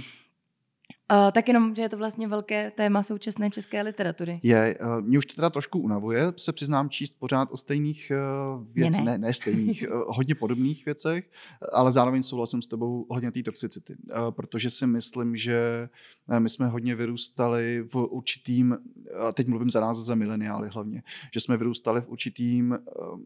Uh, 1.10 1.30
tak 1.32 1.48
jenom, 1.48 1.74
že 1.74 1.82
je 1.82 1.88
to 1.88 1.96
vlastně 1.96 2.28
velké 2.28 2.70
téma 2.70 3.02
současné 3.02 3.50
české 3.50 3.82
literatury. 3.82 4.40
Je, 4.42 4.78
uh, 4.80 5.00
mě 5.00 5.18
už 5.18 5.26
to 5.26 5.34
teda 5.34 5.50
trošku 5.50 5.78
unavuje, 5.78 6.32
se 6.36 6.52
přiznám 6.52 6.90
číst 6.90 7.18
pořád 7.18 7.48
o 7.52 7.56
stejných 7.56 8.12
uh, 8.56 8.66
věcech, 8.74 9.04
ne. 9.04 9.12
ne, 9.12 9.18
ne 9.18 9.34
stejných, 9.34 9.84
uh, 9.88 10.02
hodně 10.16 10.34
podobných 10.34 10.84
věcech, 10.84 11.30
ale 11.72 11.92
zároveň 11.92 12.22
souhlasím 12.22 12.62
s 12.62 12.68
tebou 12.68 13.02
ohledně 13.08 13.32
té 13.32 13.42
toxicity, 13.42 13.96
uh, 13.96 14.30
protože 14.30 14.70
si 14.70 14.86
myslím, 14.86 15.36
že 15.36 15.88
uh, 16.28 16.40
my 16.40 16.48
jsme 16.48 16.66
hodně 16.66 16.94
vyrůstali 16.94 17.84
v 17.92 17.96
určitým, 17.96 18.78
a 19.20 19.32
teď 19.32 19.46
mluvím 19.46 19.70
za 19.70 19.80
nás 19.80 19.98
za 19.98 20.14
mileniály 20.14 20.68
hlavně, 20.68 21.02
že 21.34 21.40
jsme 21.40 21.56
vyrůstali 21.56 22.00
v 22.00 22.08
určitým 22.08 22.70
uh, 22.70 23.20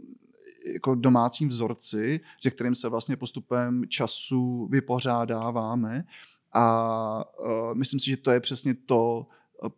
jako 0.72 0.94
domácím 0.94 1.48
vzorci, 1.48 2.20
se 2.42 2.50
kterým 2.50 2.74
se 2.74 2.88
vlastně 2.88 3.16
postupem 3.16 3.84
času 3.88 4.68
vypořádáváme 4.70 6.04
a 6.54 7.24
uh, 7.40 7.74
myslím 7.74 8.00
si, 8.00 8.10
že 8.10 8.16
to 8.16 8.30
je 8.30 8.40
přesně 8.40 8.74
to, 8.74 9.26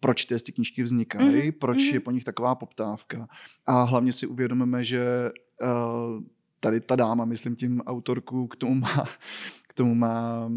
proč 0.01 0.25
ty 0.25 0.39
ty 0.39 0.53
knížky 0.53 0.83
vznikají, 0.83 1.37
mm-hmm. 1.37 1.59
proč 1.59 1.79
mm-hmm. 1.79 1.95
je 1.95 2.01
po 2.01 2.11
nich 2.11 2.25
taková 2.25 2.55
poptávka. 2.55 3.29
A 3.67 3.83
hlavně 3.83 4.13
si 4.13 4.27
uvědomíme, 4.27 4.85
že 4.85 5.31
uh, 5.63 6.23
tady 6.61 6.81
ta 6.81 6.97
dáma, 6.97 7.25
myslím 7.25 7.57
tím 7.57 7.81
autorku, 7.81 8.47
k 8.47 8.57
tomu 8.57 8.75
má, 8.75 9.05
k 9.69 9.73
tomu 9.75 9.95
má 9.95 10.47
uh, 10.47 10.57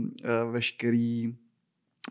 veškerý 0.51 1.35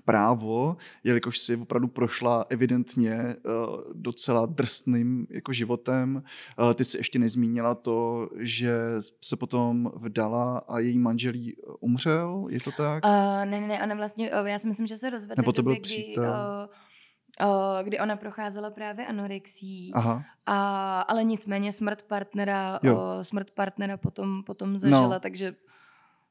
právo, 0.04 0.76
jelikož 1.04 1.38
si 1.38 1.56
opravdu 1.56 1.88
prošla 1.88 2.46
evidentně 2.48 3.14
uh, 3.16 3.80
docela 3.94 4.46
drsným 4.46 5.26
jako 5.30 5.52
životem. 5.52 6.22
Uh, 6.58 6.72
ty 6.74 6.84
si 6.84 6.98
ještě 6.98 7.18
nezmínila 7.18 7.74
to, 7.74 8.28
že 8.38 8.72
se 9.20 9.36
potom 9.36 9.92
vdala 9.96 10.58
a 10.58 10.78
její 10.78 10.98
manželí 10.98 11.56
umřel, 11.80 12.46
je 12.50 12.60
to 12.60 12.72
tak? 12.72 13.04
Uh, 13.04 13.10
ne, 13.50 13.60
ne, 13.60 13.66
ne, 13.68 13.82
ona 13.82 13.94
vlastně, 13.94 14.30
já 14.44 14.58
si 14.58 14.68
myslím, 14.68 14.86
že 14.86 14.96
se 14.96 15.10
rozvedla 15.10 15.42
Nebo 15.42 15.52
to 15.52 15.62
byl 15.62 15.72
době, 15.72 15.80
přítel. 15.80 16.24
Kdy, 16.24 17.46
uh, 17.46 17.84
kdy 17.84 17.98
ona 17.98 18.16
procházela 18.16 18.70
právě 18.70 19.06
anorexí, 19.06 19.90
Aha. 19.94 20.24
A, 20.46 21.00
ale 21.00 21.24
nicméně 21.24 21.72
smrt 21.72 22.02
partnera, 22.02 22.80
uh, 22.82 23.22
smrt 23.22 23.50
partnera 23.50 23.96
potom, 23.96 24.42
potom 24.44 24.78
zažila, 24.78 25.08
no. 25.08 25.20
takže 25.20 25.54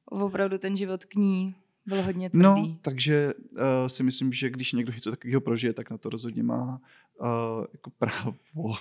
opravdu 0.06 0.58
ten 0.58 0.78
život 0.78 1.06
k 1.06 1.16
ní 1.16 1.56
bylo 1.88 2.02
hodně 2.02 2.30
tvrdý. 2.30 2.44
No, 2.44 2.78
takže 2.82 3.34
uh, 3.52 3.88
si 3.88 4.04
myslím, 4.04 4.34
že 4.34 4.50
když 4.50 4.74
někdo 4.74 4.92
něco 4.92 5.12
takového 5.12 5.42
prožije, 5.42 5.74
tak 5.74 5.90
na 5.90 5.98
to 5.98 6.10
rozhodně 6.10 6.44
má 6.44 6.82
uh, 7.22 7.66
jako 7.74 7.90
právo. 7.98 8.74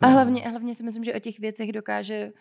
A 0.00 0.06
hlavně, 0.06 0.48
hlavně 0.48 0.74
si 0.74 0.84
myslím, 0.84 1.04
že 1.04 1.14
o 1.14 1.18
těch 1.18 1.38
věcech 1.38 1.72
dokáže 1.72 2.32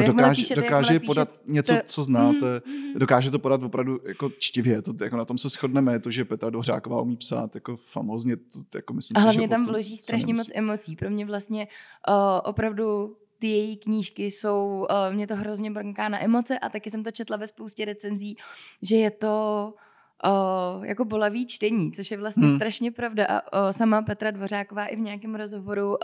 Uh, 0.00 0.06
dokáže, 0.06 0.42
píšete, 0.42 0.60
dokáže 0.60 1.00
podat 1.00 1.28
píšete, 1.28 1.52
něco, 1.52 1.74
co 1.84 2.02
znáte, 2.02 2.58
mm-hmm. 2.58 2.98
dokáže 2.98 3.30
to 3.30 3.38
podat 3.38 3.62
opravdu 3.62 4.00
jako 4.08 4.30
čtivě, 4.38 4.82
to, 4.82 4.94
jako 5.04 5.16
na 5.16 5.24
tom 5.24 5.38
se 5.38 5.48
shodneme, 5.48 6.00
to, 6.00 6.10
že 6.10 6.24
Petra 6.24 6.50
Dohřáková 6.50 7.02
umí 7.02 7.16
psát 7.16 7.54
jako 7.54 7.76
famozně, 7.76 8.36
to, 8.36 8.78
jako 8.78 8.92
myslím 8.94 9.16
A 9.16 9.20
hlavně 9.20 9.40
si, 9.40 9.44
že 9.44 9.48
tam 9.48 9.66
vloží 9.66 9.96
strašně 9.96 10.34
moc 10.34 10.48
emocí, 10.54 10.96
pro 10.96 11.10
mě 11.10 11.26
vlastně 11.26 11.68
uh, 12.08 12.14
opravdu 12.44 13.16
ty 13.38 13.46
její 13.46 13.76
knížky 13.76 14.24
jsou, 14.24 14.86
uh, 14.90 15.14
mě 15.14 15.26
to 15.26 15.36
hrozně 15.36 15.70
brnká 15.70 16.08
na 16.08 16.24
emoce 16.24 16.58
a 16.58 16.68
taky 16.68 16.90
jsem 16.90 17.04
to 17.04 17.10
četla 17.10 17.36
ve 17.36 17.46
spoustě 17.46 17.84
recenzí, 17.84 18.36
že 18.82 18.96
je 18.96 19.10
to 19.10 19.74
uh, 20.26 20.84
jako 20.84 21.04
bolavý 21.04 21.46
čtení, 21.46 21.92
což 21.92 22.10
je 22.10 22.16
vlastně 22.16 22.46
hmm. 22.46 22.56
strašně 22.56 22.92
pravda. 22.92 23.26
A 23.26 23.64
uh, 23.64 23.70
sama 23.70 24.02
Petra 24.02 24.30
Dvořáková 24.30 24.86
i 24.86 24.96
v 24.96 25.00
nějakém 25.00 25.34
rozhovoru 25.34 25.88
uh, 25.88 25.96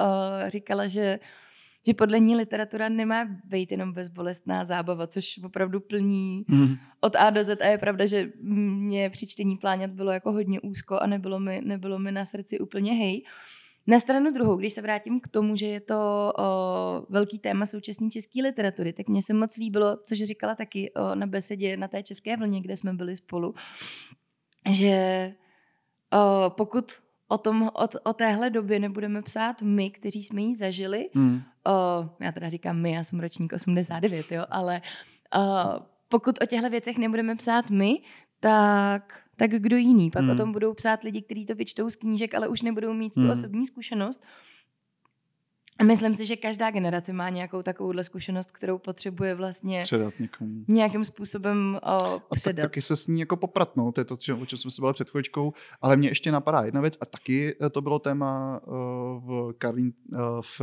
říkala, 0.49 0.87
že 0.87 1.19
že 1.87 1.95
podle 1.95 2.21
ní 2.21 2.37
literatura 2.37 2.89
nemá 2.89 3.25
být 3.45 3.71
jenom 3.71 3.93
bezbolestná 3.93 4.65
zábava, 4.65 5.07
což 5.07 5.41
opravdu 5.45 5.81
plní 5.81 6.45
mm. 6.49 6.77
od 7.01 7.17
A 7.17 7.31
do 7.31 7.45
Z 7.45 7.61
a 7.61 7.67
je 7.67 7.79
pravda, 7.79 8.07
že 8.07 8.33
mě 8.43 9.11
při 9.11 9.27
čtení 9.27 9.57
pláňat 9.57 9.91
bylo 9.91 10.13
jako 10.13 10.33
hodně 10.33 10.61
úzko 10.61 10.99
a 10.99 11.07
nebylo 11.07 11.41
mi, 11.41 11.61
nebylo 11.65 11.99
mi 11.99 12.13
na 12.13 12.25
srdci 12.25 12.59
úplně 12.59 12.93
hej. 12.93 13.23
Na 13.87 14.01
stranu 14.01 14.33
druhou, 14.33 14.57
když 14.57 14.73
se 14.73 14.83
vrátím 14.83 15.21
k 15.21 15.29
tomu, 15.29 15.57
že 15.57 15.67
je 15.67 15.81
to 15.81 16.33
o, 16.39 16.43
velký 17.09 17.39
téma 17.39 17.67
současné 17.67 18.11
české 18.11 18.43
literatury, 18.43 18.93
tak 18.93 19.09
mně 19.09 19.23
se 19.23 19.35
moc 19.35 19.57
líbilo, 19.57 19.97
což 20.03 20.19
říkala 20.19 20.55
taky 20.55 20.93
o, 20.93 21.15
na 21.15 21.27
besedě 21.27 21.77
na 21.77 21.89
té 21.89 22.03
české 22.03 22.37
vlně, 22.37 22.61
kde 22.61 22.77
jsme 22.77 22.93
byli 22.93 23.17
spolu, 23.17 23.55
že 24.71 25.33
o, 26.13 26.51
pokud 26.51 26.93
o, 27.29 27.39
tom, 27.39 27.63
o, 27.63 27.89
o 28.05 28.13
téhle 28.13 28.51
době 28.51 28.79
nebudeme 28.79 29.23
psát 29.23 29.63
my, 29.63 29.91
kteří 29.91 30.25
jsme 30.25 30.41
ji 30.41 30.57
zažili, 30.57 31.11
hmm. 31.15 31.43
o, 31.67 31.71
já 32.21 32.33
teda 32.33 32.49
říkám 32.49 32.77
my, 32.81 32.93
já 32.93 33.05
jsem 33.05 33.21
ročník 33.21 33.53
89, 33.53 34.33
jo, 34.33 34.45
ale 34.51 34.81
o, 35.35 35.41
pokud 36.09 36.43
o 36.43 36.47
těchto 36.47 36.71
věcech 36.71 36.99
nebudeme 36.99 37.37
psát 37.37 37.71
my, 37.71 38.03
tak 38.41 39.24
tak 39.37 39.51
kdo 39.51 39.77
jiný? 39.77 40.11
Pak 40.11 40.23
hmm. 40.23 40.31
o 40.31 40.35
tom 40.35 40.53
budou 40.53 40.75
psát 40.75 41.03
lidi, 41.03 41.23
kteří 41.23 41.47
to 41.47 41.55
vyčtou 41.55 41.91
z 41.91 41.97
knížek, 41.97 42.35
ale 42.35 42.49
už 42.49 42.63
nebudou 42.63 42.93
mít 42.93 43.15
tu 43.15 43.21
hmm. 43.21 43.31
osobní 43.31 43.67
zkušenost. 43.67 44.23
A 45.79 45.85
myslím 45.85 46.15
si, 46.15 46.27
že 46.27 46.37
každá 46.37 46.71
generace 46.71 47.13
má 47.13 47.29
nějakou 47.29 47.63
takovouhle 47.63 48.05
zkušenost, 48.05 48.53
kterou 48.53 48.79
potřebuje 48.79 49.35
vlastně 49.35 49.81
předat 49.83 50.21
někomu. 50.21 50.65
nějakým 50.69 51.05
způsobem 51.05 51.79
o, 51.83 52.21
předat. 52.31 52.59
A 52.59 52.63
tak, 52.63 52.71
taky 52.71 52.81
se 52.81 52.97
s 52.97 53.07
ní 53.07 53.21
jako 53.21 53.37
poprat, 53.37 53.77
no. 53.77 53.93
to 53.93 54.01
je 54.01 54.05
to, 54.05 54.15
o 54.15 54.47
čem 54.47 54.59
jsme 54.59 54.71
se 54.71 54.83
bavili 54.83 54.95
před 54.95 55.11
chvíličkou, 55.11 55.53
ale 55.83 55.97
mě 55.97 56.09
ještě 56.09 56.33
napadá 56.33 56.63
jedna 56.63 56.81
věc 56.81 56.99
a 57.01 57.07
taky 57.07 57.57
to 57.71 57.81
bylo 57.81 57.99
téma 57.99 58.61
uh, 58.67 58.75
v, 59.25 59.55
Karlín, 59.59 59.93
uh, 60.13 60.19
v, 60.41 60.61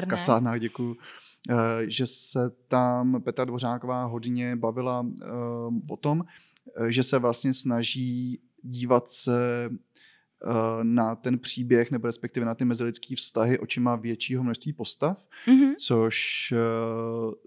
v 0.00 0.06
kasárnách, 0.06 0.60
děkuju, 0.60 0.90
uh, 0.90 1.56
že 1.86 2.06
se 2.06 2.50
tam 2.68 3.22
Petra 3.22 3.44
Dvořáková 3.44 4.04
hodně 4.04 4.56
bavila 4.56 5.00
uh, 5.00 5.78
o 5.88 5.96
tom, 5.96 6.22
Eh, 6.22 6.53
že 6.88 7.02
se 7.02 7.18
vlastně 7.18 7.54
snaží 7.54 8.40
dívat 8.62 9.08
se 9.08 9.70
eh, 9.70 10.48
na 10.82 11.16
ten 11.16 11.38
příběh 11.38 11.90
nebo 11.90 12.06
respektive 12.06 12.46
na 12.46 12.54
ty 12.54 12.64
mezilidské 12.64 13.16
vztahy 13.16 13.58
očima 13.58 13.96
většího 13.96 14.42
množství 14.42 14.72
postav, 14.72 15.26
mm-hmm. 15.46 15.74
což 15.78 16.48
eh, 16.52 16.56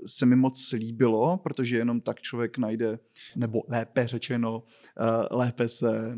se 0.06 0.26
mi 0.26 0.36
moc 0.36 0.72
líbilo, 0.72 1.38
protože 1.38 1.78
jenom 1.78 2.02
tak 2.02 2.22
člověk 2.22 2.58
najde, 2.58 3.00
nebo 3.36 3.64
lépe 3.68 4.08
řečeno, 4.08 4.64
lépe 5.32 5.68
se, 5.68 6.18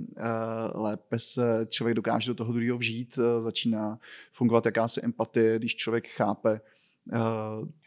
lépe 0.74 1.20
se 1.20 1.68
člověk 1.70 1.96
dokáže 1.96 2.32
do 2.32 2.36
toho 2.36 2.54
druhého 2.54 2.78
vžít, 2.78 3.20
začíná 3.40 4.00
fungovat 4.32 4.66
jakási 4.66 5.02
empatie, 5.04 5.60
když 5.60 5.76
člověk 5.76 6.08
chápe, 6.08 6.62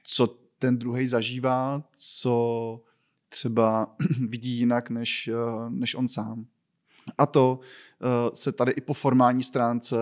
co 0.02 0.26
ten 0.58 0.78
druhý 0.78 1.06
zažívá, 1.06 1.82
co 1.96 2.80
třeba 3.32 3.96
vidí 4.28 4.50
jinak 4.50 4.90
než, 4.90 5.28
eh, 5.28 5.70
než 5.70 5.94
on 5.94 6.08
sám. 6.08 6.46
A 7.18 7.26
to 7.26 7.60
uh, 8.02 8.30
se 8.32 8.52
tady 8.52 8.72
i 8.72 8.80
po 8.80 8.94
formální 8.94 9.42
stránce 9.42 9.96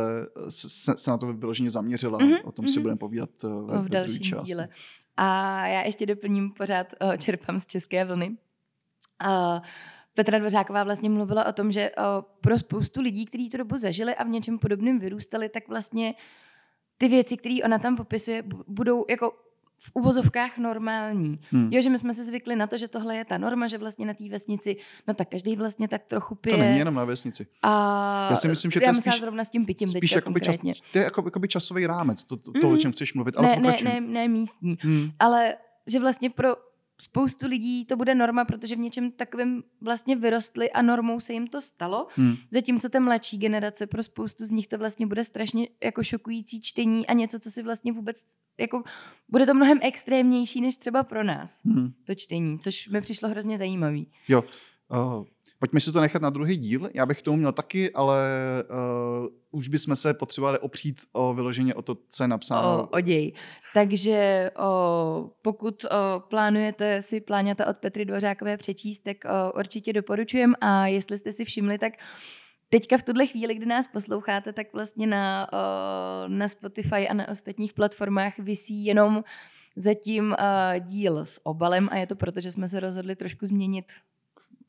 se, 0.48 0.96
se 0.96 1.10
na 1.10 1.18
to 1.18 1.32
vyloženě 1.32 1.70
zaměřila. 1.70 2.18
Mm-hmm, 2.18 2.40
o 2.44 2.52
tom 2.52 2.64
mm-hmm. 2.64 2.72
si 2.72 2.80
budeme 2.80 2.98
povídat 2.98 3.30
ve, 3.42 3.78
v 3.78 3.88
dalším 3.88 4.22
části. 4.22 4.52
díle. 4.52 4.68
A 5.16 5.66
já 5.66 5.82
ještě 5.82 6.06
doplním, 6.06 6.50
pořád 6.50 6.86
čerpám 7.18 7.60
z 7.60 7.66
české 7.66 8.04
vlny. 8.04 8.36
Uh, 9.26 9.60
Petra 10.14 10.38
Dvořáková 10.38 10.84
vlastně 10.84 11.10
mluvila 11.10 11.46
o 11.46 11.52
tom, 11.52 11.72
že 11.72 11.90
pro 12.40 12.58
spoustu 12.58 13.00
lidí, 13.00 13.26
kteří 13.26 13.50
tu 13.50 13.56
dobu 13.56 13.76
zažili 13.76 14.14
a 14.14 14.24
v 14.24 14.28
něčem 14.28 14.58
podobném 14.58 14.98
vyrůstali, 14.98 15.48
tak 15.48 15.68
vlastně 15.68 16.14
ty 16.98 17.08
věci, 17.08 17.36
které 17.36 17.58
ona 17.64 17.78
tam 17.78 17.96
popisuje, 17.96 18.44
budou 18.66 19.04
jako 19.10 19.32
v 19.82 19.90
uvozovkách 19.94 20.58
normální. 20.58 21.40
Hmm. 21.50 21.68
Jo, 21.72 21.82
že 21.82 21.90
my 21.90 21.98
jsme 21.98 22.14
si 22.14 22.24
zvykli 22.24 22.56
na 22.56 22.66
to, 22.66 22.76
že 22.76 22.88
tohle 22.88 23.16
je 23.16 23.24
ta 23.24 23.38
norma, 23.38 23.68
že 23.68 23.78
vlastně 23.78 24.06
na 24.06 24.14
té 24.14 24.28
vesnici, 24.28 24.76
no 25.08 25.14
tak 25.14 25.28
každý 25.28 25.56
vlastně 25.56 25.88
tak 25.88 26.02
trochu 26.04 26.34
pije. 26.34 26.56
To 26.56 26.62
není 26.62 26.78
jenom 26.78 26.94
na 26.94 27.04
vesnici. 27.04 27.46
A 27.62 28.28
já 28.30 28.36
si 28.36 28.48
myslím, 28.48 28.70
že 28.70 28.80
to 28.80 28.84
já 28.84 28.90
je 28.90 28.94
spíš, 28.94 29.20
zrovna 29.20 29.44
s 29.44 29.50
tím 29.50 29.66
pitím 29.66 29.88
spíš 29.88 30.12
jakoby 30.12 30.40
čas, 30.40 30.56
to 30.92 30.98
je 30.98 31.04
jako, 31.04 31.22
jakoby 31.24 31.48
časový 31.48 31.86
rámec, 31.86 32.24
to, 32.24 32.36
to, 32.36 32.52
to 32.52 32.66
mm. 32.66 32.74
o 32.74 32.76
čem 32.76 32.92
chceš 32.92 33.14
mluvit, 33.14 33.36
ale 33.36 33.48
ne, 33.48 33.56
ne, 33.56 33.76
ne, 33.84 34.00
ne 34.00 34.28
místní. 34.28 34.78
Hmm. 34.80 35.10
Ale 35.18 35.54
že 35.86 36.00
vlastně 36.00 36.30
pro 36.30 36.56
spoustu 37.00 37.46
lidí 37.46 37.84
to 37.84 37.96
bude 37.96 38.14
norma, 38.14 38.44
protože 38.44 38.76
v 38.76 38.78
něčem 38.78 39.10
takovém 39.12 39.62
vlastně 39.80 40.16
vyrostli 40.16 40.70
a 40.70 40.82
normou 40.82 41.20
se 41.20 41.32
jim 41.32 41.46
to 41.46 41.60
stalo. 41.60 42.06
Hmm. 42.14 42.34
Zatímco 42.50 42.88
ta 42.88 43.00
mladší 43.00 43.38
generace, 43.38 43.86
pro 43.86 44.02
spoustu 44.02 44.44
z 44.44 44.50
nich 44.50 44.66
to 44.68 44.78
vlastně 44.78 45.06
bude 45.06 45.24
strašně 45.24 45.68
jako 45.84 46.02
šokující 46.02 46.60
čtení 46.60 47.06
a 47.06 47.12
něco, 47.12 47.38
co 47.38 47.50
si 47.50 47.62
vlastně 47.62 47.92
vůbec, 47.92 48.24
jako 48.58 48.82
bude 49.28 49.46
to 49.46 49.54
mnohem 49.54 49.78
extrémnější 49.82 50.60
než 50.60 50.76
třeba 50.76 51.02
pro 51.02 51.24
nás, 51.24 51.60
Hmm. 51.64 51.92
to 52.04 52.14
čtení, 52.14 52.58
což 52.58 52.88
mi 52.88 53.00
přišlo 53.00 53.28
hrozně 53.28 53.58
zajímavý. 53.58 54.06
Jo. 54.28 54.42
Uh, 54.90 55.24
pojďme 55.60 55.80
si 55.80 55.92
to 55.92 56.00
nechat 56.00 56.22
na 56.22 56.30
druhý 56.30 56.56
díl. 56.56 56.90
Já 56.94 57.06
bych 57.06 57.18
k 57.18 57.22
tomu 57.22 57.36
měl 57.36 57.52
taky, 57.52 57.90
ale 57.92 58.18
uh, 59.20 59.28
už 59.50 59.68
bychom 59.68 59.96
se 59.96 60.14
potřebovali 60.14 60.58
opřít 60.58 61.00
o 61.12 61.34
vyloženě 61.34 61.74
o 61.74 61.82
to, 61.82 61.96
co 62.08 62.24
je 62.24 62.28
napsáno. 62.28 62.82
O, 62.82 62.86
o 62.86 63.00
děj. 63.00 63.32
Takže 63.74 64.50
o, 64.58 65.30
pokud 65.42 65.84
o, 65.84 66.20
plánujete 66.20 67.02
si 67.02 67.20
pláňata 67.20 67.66
od 67.66 67.76
Petry 67.76 68.04
Dvořákové 68.04 68.56
přečíst, 68.56 68.98
tak 68.98 69.16
o, 69.24 69.58
určitě 69.58 69.92
doporučujem 69.92 70.54
a 70.60 70.86
jestli 70.86 71.18
jste 71.18 71.32
si 71.32 71.44
všimli, 71.44 71.78
tak 71.78 71.92
teďka 72.68 72.98
v 72.98 73.02
tuhle 73.02 73.26
chvíli, 73.26 73.54
kdy 73.54 73.66
nás 73.66 73.88
posloucháte, 73.88 74.52
tak 74.52 74.66
vlastně 74.72 75.06
na, 75.06 75.50
na 76.28 76.48
Spotify 76.48 77.08
a 77.08 77.14
na 77.14 77.28
ostatních 77.28 77.72
platformách 77.72 78.38
visí 78.38 78.84
jenom 78.84 79.24
zatím 79.76 80.32
o, 80.32 80.36
díl 80.80 81.18
s 81.18 81.46
obalem 81.46 81.88
a 81.92 81.96
je 81.96 82.06
to 82.06 82.16
proto, 82.16 82.40
že 82.40 82.50
jsme 82.50 82.68
se 82.68 82.80
rozhodli 82.80 83.16
trošku 83.16 83.46
změnit 83.46 83.84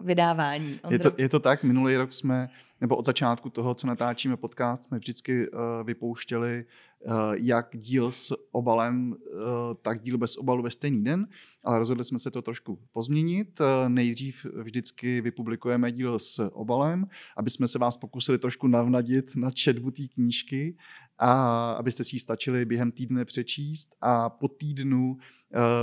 vydávání. 0.01 0.79
Je 0.89 0.99
to, 0.99 1.11
je 1.17 1.29
to 1.29 1.39
tak, 1.39 1.63
minulý 1.63 1.97
rok 1.97 2.13
jsme, 2.13 2.49
nebo 2.81 2.95
od 2.95 3.05
začátku 3.05 3.49
toho, 3.49 3.73
co 3.73 3.87
natáčíme 3.87 4.37
podcast, 4.37 4.83
jsme 4.83 4.97
vždycky 4.97 5.49
uh, 5.49 5.59
vypouštěli 5.83 6.65
uh, 7.05 7.13
jak 7.33 7.69
díl 7.73 8.11
s 8.11 8.35
obalem, 8.51 9.11
uh, 9.11 9.39
tak 9.81 10.01
díl 10.01 10.17
bez 10.17 10.37
obalu 10.37 10.63
ve 10.63 10.69
stejný 10.69 11.03
den, 11.03 11.27
ale 11.63 11.79
rozhodli 11.79 12.05
jsme 12.05 12.19
se 12.19 12.31
to 12.31 12.41
trošku 12.41 12.79
pozměnit. 12.93 13.59
Uh, 13.59 13.89
nejdřív 13.89 14.45
vždycky 14.63 15.21
vypublikujeme 15.21 15.91
díl 15.91 16.19
s 16.19 16.49
obalem, 16.53 17.07
aby 17.37 17.49
jsme 17.49 17.67
se 17.67 17.79
vás 17.79 17.97
pokusili 17.97 18.37
trošku 18.37 18.67
navnadit 18.67 19.35
na 19.35 19.51
četbu 19.51 19.91
té 19.91 20.03
knížky 20.13 20.77
a 21.17 21.71
abyste 21.71 22.03
si 22.03 22.15
ji 22.15 22.19
stačili 22.19 22.65
během 22.65 22.91
týdne 22.91 23.25
přečíst 23.25 23.95
a 24.01 24.29
po 24.29 24.47
týdnu 24.47 25.11
uh, 25.11 25.19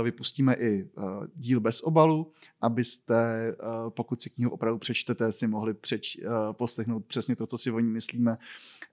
vypustíme 0.03 0.53
i 0.53 0.83
uh, 0.83 1.03
díl 1.35 1.59
bez 1.59 1.81
obalu, 1.81 2.31
abyste, 2.61 3.55
uh, 3.63 3.89
pokud 3.89 4.21
si 4.21 4.29
knihu 4.29 4.51
opravdu 4.51 4.79
přečtete, 4.79 5.31
si 5.31 5.47
mohli 5.47 5.73
přeč, 5.73 6.17
poslechnout 6.51 7.05
přesně 7.05 7.35
to, 7.35 7.47
co 7.47 7.57
si 7.57 7.71
o 7.71 7.79
ní 7.79 7.89
myslíme 7.89 8.37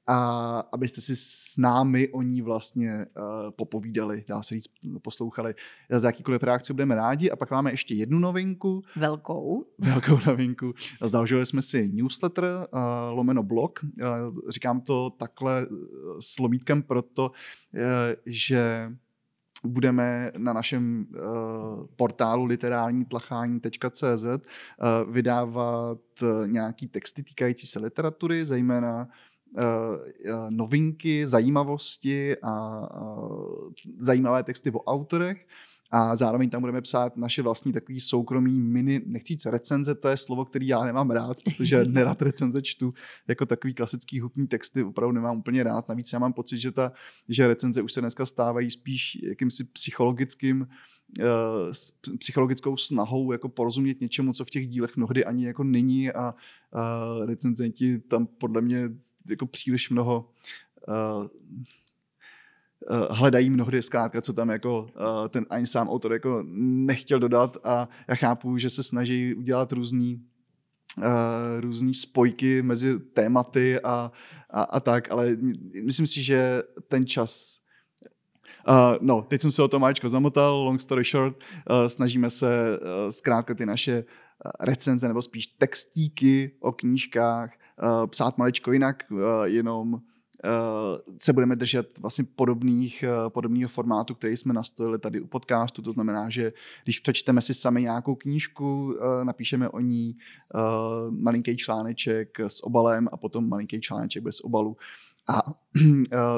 a 0.07 0.59
abyste 0.73 1.01
si 1.01 1.17
s 1.17 1.57
námi 1.59 2.09
o 2.09 2.23
ní 2.23 2.43
vlastně 2.43 3.07
popovídali, 3.51 4.25
dá 4.29 4.43
se 4.43 4.55
říct, 4.55 4.67
poslouchali. 5.03 5.55
Za 5.91 6.09
jakýkoliv 6.09 6.43
reakci 6.43 6.73
budeme 6.73 6.95
rádi. 6.95 7.31
A 7.31 7.37
pak 7.37 7.51
máme 7.51 7.71
ještě 7.71 7.95
jednu 7.95 8.19
novinku. 8.19 8.83
Velkou. 8.97 9.65
Velkou 9.79 10.19
novinku. 10.27 10.75
Založili 11.03 11.47
jsme 11.47 11.63
si 11.63 11.93
newsletter, 11.93 12.45
lomeno 13.11 13.43
blog. 13.43 13.81
Říkám 14.49 14.81
to 14.81 15.11
takhle 15.11 15.67
s 16.21 16.39
lomítkem 16.39 16.83
proto, 16.83 17.31
že 18.27 18.93
budeme 19.65 20.33
na 20.37 20.53
našem 20.53 21.07
uh, 21.07 21.87
portálu 21.97 22.45
literárnítlachání.cz 22.45 24.25
uh, 24.25 24.39
vydávat 25.13 25.99
uh, 26.23 26.47
nějaký 26.47 26.89
texty 26.89 27.23
týkající 27.23 27.67
se 27.67 27.79
literatury, 27.79 28.47
zejména 28.47 29.09
novinky, 30.49 31.27
zajímavosti 31.27 32.37
a 32.43 32.83
zajímavé 33.99 34.43
texty 34.43 34.71
o 34.71 34.83
autorech. 34.85 35.47
A 35.91 36.17
zároveň 36.17 36.51
tam 36.51 36.61
budeme 36.61 36.81
psát 36.81 37.17
naše 37.17 37.43
vlastní 37.43 37.73
takový 37.73 38.01
soukromý 38.01 38.61
mini, 38.61 39.01
nechci 39.07 39.33
říct 39.33 39.47
recenze, 39.47 39.95
to 39.95 40.09
je 40.09 40.17
slovo, 40.17 40.45
který 40.45 40.67
já 40.67 40.85
nemám 40.85 41.11
rád, 41.11 41.37
protože 41.45 41.85
nerad 41.89 42.23
recenze 42.23 42.63
čtu, 42.63 42.95
jako 43.29 43.47
takový 43.47 43.75
klasický 43.75 44.21
hutný 44.21 44.47
texty 44.47 44.83
opravdu 44.83 45.13
nemám 45.13 45.39
úplně 45.39 45.63
rád. 45.63 45.89
Navíc 45.89 46.13
já 46.13 46.19
mám 46.19 46.33
pocit, 46.33 46.59
že, 46.59 46.73
ta, 46.73 46.93
že 47.29 47.47
recenze 47.47 47.83
už 47.83 47.93
se 47.93 48.01
dneska 48.01 48.27
stávají 48.27 48.71
spíš 48.71 49.19
jakýmsi 49.23 49.65
psychologickým, 49.65 50.61
uh, 51.21 51.27
s 51.73 51.91
psychologickou 52.19 52.77
snahou 52.77 53.33
jako 53.33 53.49
porozumět 53.49 54.01
něčemu, 54.01 54.33
co 54.33 54.45
v 54.45 54.51
těch 54.51 54.69
dílech 54.69 54.97
mnohdy 54.97 55.25
ani 55.25 55.47
jako 55.47 55.65
není 55.65 56.13
a 56.13 56.35
uh, 56.35 57.27
recenzenti 57.27 57.99
tam 57.99 58.27
podle 58.27 58.61
mě 58.61 58.89
jako 59.31 59.47
příliš 59.47 59.91
mnoho 59.91 60.31
uh, 60.89 61.27
hledají 63.11 63.51
mnohdy 63.51 63.83
zkrátka, 63.83 64.21
co 64.21 64.33
tam 64.33 64.49
jako 64.49 64.83
uh, 64.83 65.29
ten 65.29 65.47
ani 65.51 65.67
sám 65.67 65.89
autor 65.89 66.13
jako 66.13 66.43
nechtěl 66.87 67.19
dodat 67.19 67.57
a 67.65 67.89
já 68.09 68.15
chápu, 68.15 68.59
že 68.59 68.71
se 68.71 68.83
snaží 68.83 69.35
udělat 69.35 69.73
různý 69.73 70.23
uh, 70.99 71.05
různý 71.61 71.95
spojky 71.95 72.63
mezi 72.63 72.99
tématy 72.99 73.81
a, 73.81 74.13
a, 74.51 74.63
a 74.63 74.81
tak, 74.81 75.11
ale 75.11 75.37
myslím 75.85 76.07
si, 76.07 76.23
že 76.23 76.63
ten 76.89 77.07
čas 77.07 77.61
Uh, 78.69 78.97
no, 79.01 79.23
teď 79.23 79.41
jsem 79.41 79.53
se 79.53 79.63
o 79.63 79.69
to 79.69 79.79
máčko 79.79 80.09
zamotal, 80.09 80.55
long 80.55 80.81
story 80.81 81.05
short, 81.05 81.37
uh, 81.71 81.87
snažíme 81.87 82.31
se 82.31 82.79
uh, 82.79 83.11
zkrátka 83.11 83.55
ty 83.55 83.67
naše 83.67 84.05
recenze 84.61 85.09
nebo 85.09 85.23
spíš 85.23 85.47
textíky 85.47 86.57
o 86.61 86.73
knížkách 86.73 87.51
uh, 87.83 88.07
psát 88.07 88.39
maličko 88.39 88.73
jinak, 88.73 89.05
uh, 89.11 89.21
jenom 89.45 90.01
se 91.19 91.33
budeme 91.33 91.57
držet 91.57 91.99
vlastně 91.99 92.25
podobných, 92.37 93.05
podobného 93.29 93.69
formátu, 93.69 94.15
který 94.15 94.37
jsme 94.37 94.55
nastolili 94.55 94.99
tady 94.99 95.21
u 95.21 95.27
podcastu. 95.27 95.83
To 95.83 95.93
znamená, 95.93 96.31
že 96.31 96.53
když 96.85 97.01
přečteme 97.01 97.43
si 97.43 97.55
sami 97.55 97.83
nějakou 97.83 98.15
knížku, 98.15 98.97
napíšeme 99.23 99.69
o 99.69 99.81
ní 99.81 100.17
malinký 101.11 101.57
článeček 101.57 102.41
s 102.41 102.65
obalem 102.65 103.09
a 103.13 103.17
potom 103.17 103.49
malinký 103.49 103.81
článeček 103.81 104.23
bez 104.23 104.41
obalu. 104.41 104.77
A 105.29 105.43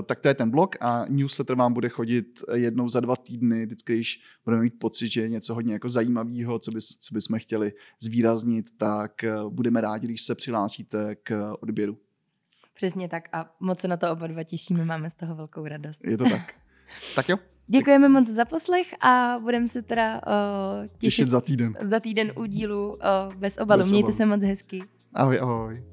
tak 0.07 0.21
to 0.21 0.29
je 0.29 0.35
ten 0.35 0.51
blog 0.51 0.77
a 0.81 1.05
newsletter 1.09 1.57
vám 1.57 1.73
bude 1.73 1.89
chodit 1.89 2.43
jednou 2.55 2.89
za 2.89 3.01
dva 3.01 3.17
týdny, 3.17 3.67
vždycky, 3.67 3.95
když 3.95 4.21
budeme 4.45 4.63
mít 4.63 4.79
pocit, 4.79 5.07
že 5.07 5.21
je 5.21 5.29
něco 5.29 5.55
hodně 5.55 5.73
jako 5.73 5.89
zajímavého, 5.89 6.59
co, 6.59 6.71
bys, 6.71 6.99
co 6.99 7.15
bychom 7.15 7.39
chtěli 7.39 7.73
zvýraznit, 8.03 8.67
tak 8.77 9.25
budeme 9.49 9.81
rádi, 9.81 10.07
když 10.07 10.23
se 10.23 10.35
přihlásíte 10.35 11.17
k 11.23 11.53
odběru. 11.61 11.99
Přesně 12.79 13.09
tak 13.09 13.29
a 13.33 13.51
moc 13.61 13.81
se 13.81 13.89
na 13.89 13.97
to 13.97 14.13
oba 14.13 14.27
dva 14.27 14.43
těšíme, 14.45 14.85
máme 14.85 15.11
z 15.11 15.15
toho 15.15 15.35
velkou 15.35 15.67
radost. 15.67 16.05
Je 16.05 16.19
to 16.19 16.25
tak. 16.25 16.55
tak 17.15 17.29
jo. 17.29 17.37
Děkujeme 17.67 18.09
moc 18.09 18.29
za 18.29 18.45
poslech 18.45 18.87
a 19.01 19.39
budeme 19.43 19.69
se 19.69 19.83
teda 19.83 20.15
uh, 20.15 20.87
těšit, 20.87 20.99
těšit 20.99 21.31
za 21.31 21.41
týden. 21.41 21.75
Za 21.83 22.01
týden 22.01 22.33
u 22.37 22.45
dílu 22.45 22.89
uh, 22.89 23.35
bez 23.35 23.59
obalu. 23.59 23.79
Bez 23.79 23.91
Mějte 23.91 24.07
obalu. 24.07 24.17
se 24.17 24.27
moc 24.27 24.43
hezky. 24.43 24.83
Ahoj, 25.15 25.39
ahoj. 25.41 25.85